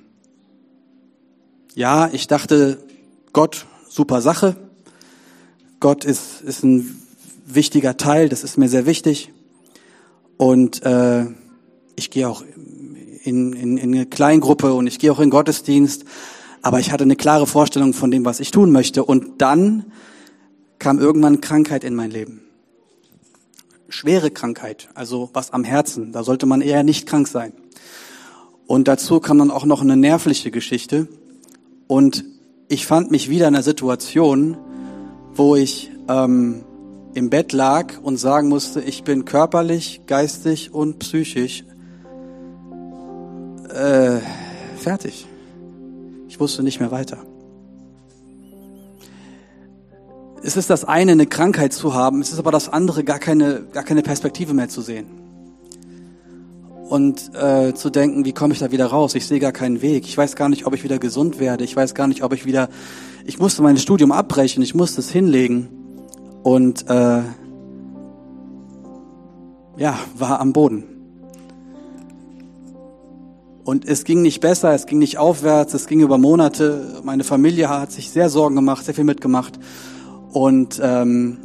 ja, 1.74 2.12
ich 2.13 2.28
dachte, 2.28 2.78
Gott 3.34 3.65
super 3.89 4.22
Sache. 4.22 4.56
Gott 5.80 6.06
ist, 6.06 6.41
ist 6.41 6.63
ein 6.63 7.02
wichtiger 7.43 7.98
Teil, 7.98 8.30
das 8.30 8.43
ist 8.43 8.60
mir 8.60 8.69
sehr 8.69 8.86
wichtig. 8.86 9.34
Und 10.38 10.84
äh, 10.84 11.26
ich 11.95 12.12
gehe 12.12 12.30
auch 12.30 12.43
in, 13.24 13.54
in, 13.54 13.78
in 13.78 13.95
eine 13.95 14.06
Kleingruppe 14.06 14.76
und 14.76 14.86
ich 14.86 15.00
gehe 15.00 15.12
auch 15.12 15.19
in 15.19 15.32
Gottesdienst. 15.32 16.06
Aber 16.62 16.80
ich 16.80 16.91
hatte 16.91 17.04
eine 17.04 17.15
klare 17.15 17.48
Vorstellung 17.48 17.93
von 17.93 18.12
dem, 18.12 18.26
was 18.26 18.39
ich 18.39 18.52
tun 18.52 18.72
möchte. 18.72 19.04
Und 19.04 19.41
dann 19.41 19.91
kam 20.78 21.00
irgendwann 21.00 21.41
Krankheit 21.41 21.84
in 21.84 21.95
mein 21.95 22.12
Leben. 22.12 22.41
Schwere 23.89 24.32
Krankheit, 24.32 24.89
also 24.93 25.30
was 25.34 25.52
am 25.52 25.63
Herzen. 25.63 26.12
Da 26.12 26.23
sollte 26.23 26.45
man 26.45 26.62
eher 26.62 26.84
nicht 26.84 27.08
krank 27.08 27.28
sein. 27.28 27.54
Und 28.67 28.88
dazu 28.88 29.19
kam 29.19 29.39
dann 29.39 29.52
auch 29.52 29.65
noch 29.65 29.82
eine 29.82 29.97
nervliche 29.97 30.52
Geschichte. 30.52 31.08
Und 31.88 32.23
ich 32.67 32.86
fand 32.86 33.10
mich 33.12 33.30
wieder 33.30 33.47
in 33.47 33.56
einer 33.56 33.63
Situation, 33.63 34.58
wo 35.34 35.56
ich 35.56 35.91
ähm, 36.08 36.63
im 37.13 37.30
Bett 37.30 37.52
lag 37.52 37.99
und 38.02 38.17
sagen 38.17 38.47
musste, 38.47 38.82
ich 38.82 39.04
bin 39.04 39.25
körperlich, 39.25 40.02
geistig 40.06 40.73
und 40.73 40.99
psychisch 40.99 41.63
äh, 43.73 44.19
fertig. 44.78 45.28
Ich 46.28 46.39
wusste 46.39 46.63
nicht 46.63 46.80
mehr 46.80 46.91
weiter. 46.91 47.17
Es 50.43 50.58
ist 50.58 50.69
das 50.69 50.86
eine, 50.86 51.12
eine 51.12 51.28
Krankheit 51.28 51.73
zu 51.73 51.93
haben, 51.93 52.21
es 52.21 52.32
ist 52.32 52.39
aber 52.39 52.52
das 52.52 52.69
andere, 52.69 53.04
gar 53.04 53.19
keine, 53.19 53.63
gar 53.73 53.84
keine 53.84 54.02
Perspektive 54.02 54.54
mehr 54.54 54.69
zu 54.69 54.82
sehen 54.82 55.19
und 56.89 57.36
äh, 57.36 57.73
zu 57.75 57.91
denken, 57.91 58.25
wie 58.25 58.34
komme 58.34 58.54
ich 58.54 58.60
da 58.60 58.71
wieder 58.71 58.88
raus? 58.88 59.13
Ich 59.13 59.28
sehe 59.28 59.39
gar 59.39 59.52
keinen 59.52 59.84
Weg. 59.84 60.06
Ich 60.06 60.17
weiß 60.17 60.36
gar 60.36 60.49
nicht, 60.49 60.65
ob 60.65 60.73
ich 60.73 60.84
wieder 60.84 60.97
gesund 60.97 61.39
werde. 61.39 61.63
Ich 61.63 61.75
weiß 61.75 61.93
gar 61.93 62.08
nicht, 62.08 62.23
ob 62.23 62.34
ich 62.34 62.45
wieder. 62.45 62.67
Ich 63.25 63.38
musste 63.38 63.62
mein 63.62 63.78
Studium 63.78 64.12
abbrechen. 64.12 64.63
Ich 64.63 64.73
musste 64.73 65.02
es 65.02 65.12
hinlegen 65.12 65.69
und 66.41 66.89
äh, 66.89 67.21
ja, 69.78 69.99
war 70.17 70.39
am 70.39 70.52
Boden. 70.52 70.84
Und 73.63 73.88
es 73.88 74.04
ging 74.04 74.23
nicht 74.23 74.39
besser, 74.41 74.73
es 74.73 74.88
ging 74.88 74.97
nicht 74.97 75.19
aufwärts, 75.19 75.75
es 75.75 75.86
ging 75.86 75.99
über 75.99 76.17
Monate. 76.17 77.02
Meine 77.04 77.23
Familie 77.23 77.69
hat 77.69 77.91
sich 77.91 78.10
sehr 78.10 78.30
Sorgen 78.30 78.56
gemacht, 78.56 78.84
sehr 78.84 78.95
viel 78.95 79.04
mitgemacht. 79.04 79.60
Und 80.32 80.80
ähm, 80.84 81.38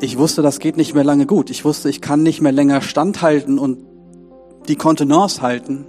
ich 0.00 0.18
wusste, 0.18 0.42
das 0.42 0.58
geht 0.58 0.76
nicht 0.76 0.94
mehr 0.94 1.04
lange 1.04 1.26
gut. 1.26 1.50
Ich 1.50 1.64
wusste, 1.64 1.88
ich 1.88 2.00
kann 2.00 2.22
nicht 2.22 2.40
mehr 2.40 2.52
länger 2.52 2.80
standhalten 2.80 3.58
und 3.58 3.78
die 4.68 4.76
Kontenance 4.76 5.42
halten. 5.42 5.86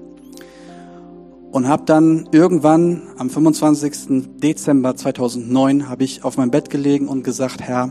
Und 1.52 1.68
habe 1.68 1.84
dann 1.86 2.30
irgendwann 2.32 3.02
am 3.18 3.30
25. 3.30 4.40
Dezember 4.42 4.96
2009 4.96 5.90
habe 5.90 6.04
ich 6.04 6.24
auf 6.24 6.38
meinem 6.38 6.52
Bett 6.52 6.70
gelegen 6.70 7.08
und 7.08 7.24
gesagt, 7.24 7.62
Herr, 7.62 7.90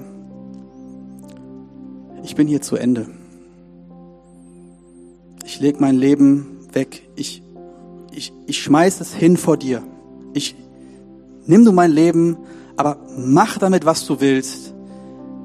ich 2.22 2.34
bin 2.34 2.48
hier 2.48 2.62
zu 2.62 2.76
Ende. 2.76 3.06
Ich 5.44 5.60
leg 5.60 5.80
mein 5.80 5.96
Leben 5.96 6.46
weg. 6.72 7.08
Ich, 7.16 7.42
ich, 8.12 8.32
ich 8.46 8.62
schmeiß 8.62 9.00
es 9.00 9.12
hin 9.12 9.36
vor 9.36 9.56
dir. 9.56 9.82
Ich 10.32 10.54
nimm 11.46 11.64
du 11.64 11.72
mein 11.72 11.90
Leben, 11.90 12.36
aber 12.80 12.96
mach 13.14 13.58
damit, 13.58 13.84
was 13.84 14.06
du 14.06 14.20
willst. 14.20 14.74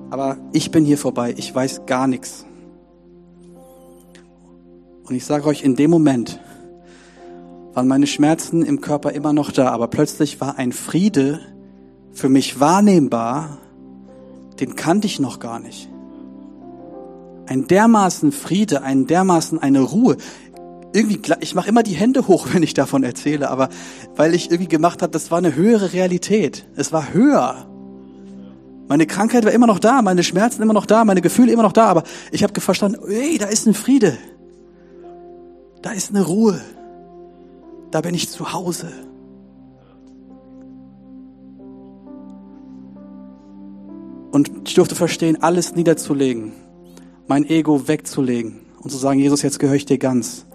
Aber 0.09 0.37
ich 0.53 0.71
bin 0.71 0.85
hier 0.85 0.97
vorbei. 0.97 1.33
Ich 1.37 1.53
weiß 1.53 1.85
gar 1.85 2.07
nichts. 2.07 2.45
Und 5.03 5.13
ich 5.13 5.25
sage 5.25 5.45
euch, 5.45 5.61
in 5.61 5.75
dem 5.75 5.91
Moment 5.91 6.39
waren 7.73 7.89
meine 7.89 8.07
Schmerzen 8.07 8.63
im 8.63 8.79
Körper 8.79 9.11
immer 9.11 9.33
noch 9.33 9.51
da, 9.51 9.69
aber 9.71 9.89
plötzlich 9.89 10.39
war 10.39 10.57
ein 10.57 10.71
Friede 10.71 11.41
für 12.13 12.29
mich 12.29 12.61
wahrnehmbar, 12.61 13.57
den 14.61 14.77
kannte 14.77 15.05
ich 15.05 15.19
noch 15.19 15.39
gar 15.39 15.59
nicht. 15.59 15.89
Ein 17.47 17.67
dermaßen 17.67 18.31
Friede, 18.31 18.81
ein 18.81 19.07
dermaßen 19.07 19.61
eine 19.61 19.81
Ruhe. 19.81 20.15
Irgendwie, 20.95 21.19
ich 21.41 21.55
mache 21.55 21.67
immer 21.67 21.83
die 21.83 21.93
Hände 21.93 22.27
hoch, 22.27 22.47
wenn 22.53 22.63
ich 22.63 22.73
davon 22.73 23.03
erzähle, 23.03 23.49
aber 23.49 23.69
weil 24.15 24.33
ich 24.33 24.49
irgendwie 24.49 24.69
gemacht 24.69 25.01
habe, 25.01 25.11
das 25.11 25.29
war 25.29 25.39
eine 25.39 25.55
höhere 25.55 25.91
Realität. 25.91 26.65
Es 26.75 26.93
war 26.93 27.13
höher. 27.13 27.67
Meine 28.87 29.05
Krankheit 29.05 29.43
war 29.43 29.51
immer 29.51 29.67
noch 29.67 29.79
da, 29.79 30.01
meine 30.01 30.23
Schmerzen 30.23 30.61
immer 30.61 30.73
noch 30.73 30.85
da, 30.85 31.03
meine 31.03 31.21
Gefühle 31.21 31.51
immer 31.51 31.63
noch 31.63 31.73
da, 31.73 31.87
aber 31.87 32.03
ich 32.31 32.43
habe 32.43 32.61
verstanden, 32.61 32.99
hey, 33.07 33.37
da 33.37 33.47
ist 33.47 33.65
ein 33.67 33.73
Friede. 33.73 34.17
Da 35.81 35.91
ist 35.91 36.11
eine 36.11 36.25
Ruhe. 36.25 36.61
Da 37.91 38.01
bin 38.01 38.15
ich 38.15 38.29
zu 38.29 38.53
Hause. 38.53 38.87
Und 44.31 44.51
ich 44.65 44.75
durfte 44.75 44.95
verstehen, 44.95 45.41
alles 45.41 45.75
niederzulegen, 45.75 46.53
mein 47.27 47.45
Ego 47.45 47.87
wegzulegen 47.87 48.61
und 48.79 48.91
zu 48.91 48.97
sagen, 48.97 49.19
Jesus, 49.19 49.41
jetzt 49.41 49.59
gehöre 49.59 49.75
ich 49.75 49.85
dir 49.85 49.97
ganz. 49.97 50.45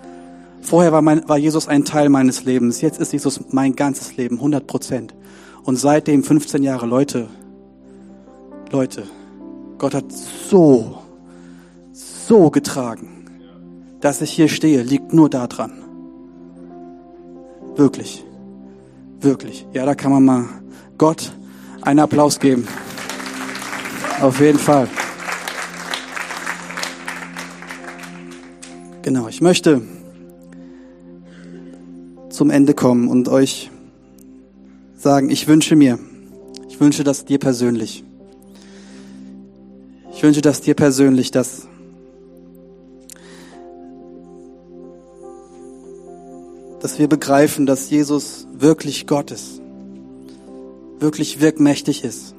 Vorher 0.60 0.92
war, 0.92 1.02
mein, 1.02 1.28
war 1.28 1.38
Jesus 1.38 1.68
ein 1.68 1.84
Teil 1.84 2.08
meines 2.08 2.44
Lebens, 2.44 2.80
jetzt 2.80 3.00
ist 3.00 3.12
Jesus 3.12 3.40
mein 3.50 3.74
ganzes 3.74 4.16
Leben, 4.16 4.36
100 4.36 4.66
Prozent. 4.66 5.14
Und 5.64 5.76
seitdem 5.76 6.22
15 6.22 6.62
Jahre, 6.62 6.86
Leute, 6.86 7.28
Leute, 8.70 9.04
Gott 9.78 9.94
hat 9.94 10.12
so, 10.12 10.98
so 11.92 12.50
getragen, 12.50 13.24
dass 14.00 14.20
ich 14.20 14.30
hier 14.30 14.48
stehe, 14.48 14.82
liegt 14.82 15.12
nur 15.12 15.28
daran. 15.28 15.72
Wirklich. 17.76 18.24
Wirklich. 19.20 19.66
Ja, 19.72 19.84
da 19.86 19.94
kann 19.94 20.12
man 20.12 20.24
mal 20.24 20.44
Gott 20.98 21.32
einen 21.82 22.00
Applaus 22.00 22.38
geben. 22.38 22.66
Auf 24.20 24.40
jeden 24.40 24.58
Fall. 24.58 24.88
Genau, 29.02 29.28
ich 29.28 29.40
möchte 29.40 29.80
zum 32.40 32.48
Ende 32.48 32.72
kommen 32.72 33.08
und 33.08 33.28
euch 33.28 33.70
sagen, 34.96 35.28
ich 35.28 35.46
wünsche 35.46 35.76
mir, 35.76 35.98
ich 36.70 36.80
wünsche 36.80 37.04
das 37.04 37.26
dir 37.26 37.38
persönlich. 37.38 38.02
Ich 40.14 40.22
wünsche 40.22 40.40
das 40.40 40.62
dir 40.62 40.72
persönlich, 40.72 41.32
dass 41.32 41.68
dass 46.80 46.98
wir 46.98 47.08
begreifen, 47.08 47.66
dass 47.66 47.90
Jesus 47.90 48.46
wirklich 48.54 49.06
Gott 49.06 49.32
ist, 49.32 49.60
wirklich 50.98 51.42
wirkmächtig 51.42 52.04
ist. 52.04 52.34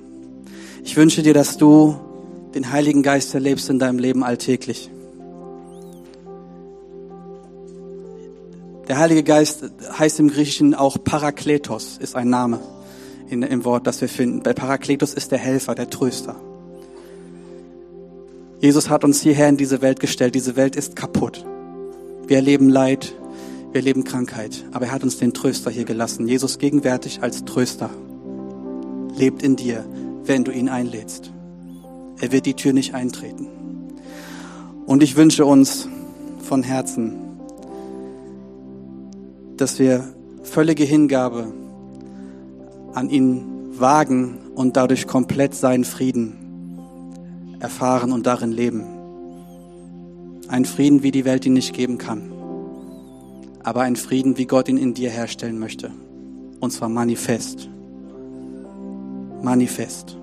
Ich 0.84 0.98
wünsche 0.98 1.22
dir, 1.22 1.36
dass 1.36 1.58
du 1.58 1.96
den 2.56 2.72
Heiligen 2.72 3.04
Geist 3.04 3.36
erlebst 3.36 3.70
in 3.70 3.78
deinem 3.78 4.00
Leben 4.00 4.24
alltäglich. 4.24 4.90
Der 8.92 9.00
Heilige 9.00 9.24
Geist 9.24 9.64
heißt 9.98 10.20
im 10.20 10.28
Griechischen 10.28 10.76
auch 10.76 11.02
Parakletos, 11.02 11.98
ist 11.98 12.14
ein 12.14 12.30
Name 12.30 12.60
in, 13.30 13.42
im 13.42 13.64
Wort, 13.64 13.88
das 13.88 14.02
wir 14.02 14.10
finden. 14.10 14.44
Bei 14.44 14.52
Parakletos 14.52 15.14
ist 15.14 15.32
der 15.32 15.40
Helfer, 15.40 15.76
der 15.76 15.90
Tröster. 15.90 16.36
Jesus 18.60 18.90
hat 18.90 19.06
uns 19.06 19.22
hierher 19.22 19.48
in 19.48 19.56
diese 19.56 19.82
Welt 19.82 20.02
gestellt. 20.02 20.36
Diese 20.36 20.58
Welt 20.58 20.76
ist 20.76 20.98
kaputt. 20.98 21.46
Wir 22.28 22.36
erleben 22.36 22.68
Leid, 22.68 23.16
wir 23.72 23.80
erleben 23.80 24.04
Krankheit, 24.04 24.66
aber 24.74 24.88
er 24.88 24.92
hat 24.92 25.04
uns 25.04 25.18
den 25.18 25.34
Tröster 25.34 25.72
hier 25.72 25.86
gelassen. 25.86 26.28
Jesus 26.28 26.60
gegenwärtig 26.60 27.24
als 27.24 27.46
Tröster 27.46 27.90
lebt 29.16 29.42
in 29.42 29.56
dir, 29.56 29.86
wenn 30.26 30.44
du 30.44 30.52
ihn 30.52 30.68
einlädst. 30.68 31.32
Er 32.20 32.34
wird 32.34 32.46
die 32.46 32.56
Tür 32.56 32.74
nicht 32.74 32.94
eintreten. 32.94 33.48
Und 34.86 35.02
ich 35.02 35.16
wünsche 35.16 35.46
uns 35.46 35.88
von 36.44 36.62
Herzen, 36.62 37.31
dass 39.62 39.80
wir 39.80 40.04
völlige 40.44 40.84
Hingabe 40.84 41.54
an 42.94 43.10
ihn 43.10 43.80
wagen 43.80 44.38
und 44.56 44.76
dadurch 44.76 45.08
komplett 45.08 45.56
seinen 45.56 45.86
Frieden 45.86 46.34
erfahren 47.60 48.12
und 48.12 48.26
darin 48.26 48.52
leben. 48.52 48.84
Ein 50.48 50.66
Frieden, 50.66 51.04
wie 51.04 51.12
die 51.12 51.24
Welt 51.24 51.46
ihn 51.46 51.54
nicht 51.54 51.74
geben 51.74 51.98
kann 51.98 52.32
aber 53.64 53.82
ein 53.82 53.96
Frieden, 53.96 54.38
wie 54.38 54.46
Gott 54.46 54.68
ihn 54.68 54.78
in 54.78 54.94
dir 54.94 55.10
herstellen 55.10 55.60
möchte. 55.60 55.92
Und 56.60 56.72
zwar 56.72 56.90
manifest. 56.90 57.70
Manifest. 59.42 60.18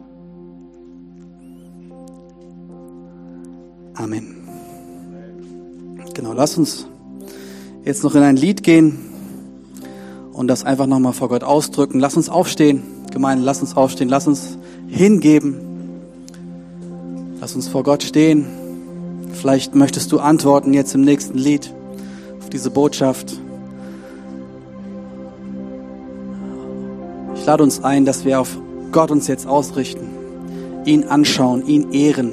Amen. 3.94 4.37
Genau, 6.14 6.33
lass 6.33 6.57
uns 6.57 6.87
jetzt 7.85 8.05
noch 8.05 8.14
in 8.14 8.22
ein 8.22 8.37
Lied 8.37 8.62
gehen 8.62 9.08
und 10.38 10.46
das 10.46 10.62
einfach 10.62 10.87
nochmal 10.87 11.14
vor 11.14 11.29
Gott 11.29 11.42
ausdrücken. 11.42 11.98
Lass 11.98 12.16
uns 12.16 12.29
aufstehen, 12.29 12.85
Gemeinde, 13.11 13.44
lass 13.44 13.61
uns 13.61 13.77
aufstehen, 13.77 14.09
lass 14.09 14.29
uns 14.29 14.57
hingeben. 14.87 15.57
Lass 17.40 17.57
uns 17.57 17.66
vor 17.66 17.83
Gott 17.83 18.05
stehen. 18.05 18.46
Vielleicht 19.33 19.74
möchtest 19.74 20.12
du 20.12 20.20
antworten 20.20 20.74
jetzt 20.74 20.94
im 20.94 21.01
nächsten 21.01 21.38
Lied 21.38 21.74
diese 22.53 22.70
Botschaft. 22.70 23.37
Ich 27.35 27.44
lade 27.44 27.64
uns 27.64 27.83
ein, 27.83 28.05
dass 28.05 28.24
wir 28.24 28.40
auf 28.40 28.57
Gott 28.92 29.11
uns 29.11 29.27
jetzt 29.27 29.44
ausrichten, 29.44 30.07
ihn 30.85 31.03
anschauen, 31.03 31.66
ihn 31.66 31.90
ehren. 31.90 32.33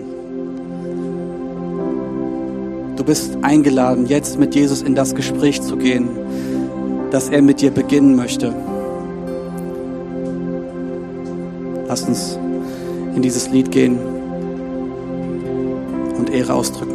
Du 2.98 3.04
bist 3.04 3.40
eingeladen, 3.42 4.06
jetzt 4.06 4.38
mit 4.38 4.54
Jesus 4.54 4.84
in 4.84 4.94
das 4.94 5.16
Gespräch 5.16 5.64
zu 5.64 5.76
gehen, 5.76 6.08
das 7.16 7.30
er 7.30 7.42
mit 7.42 7.62
dir 7.62 7.72
beginnen 7.72 8.14
möchte. 8.14 8.54
Lass 11.88 12.02
uns 12.02 12.38
in 13.16 13.22
dieses 13.22 13.48
Lied 13.52 13.72
gehen 13.72 13.98
und 16.18 16.30
Ehre 16.30 16.54
ausdrücken. 16.54 16.95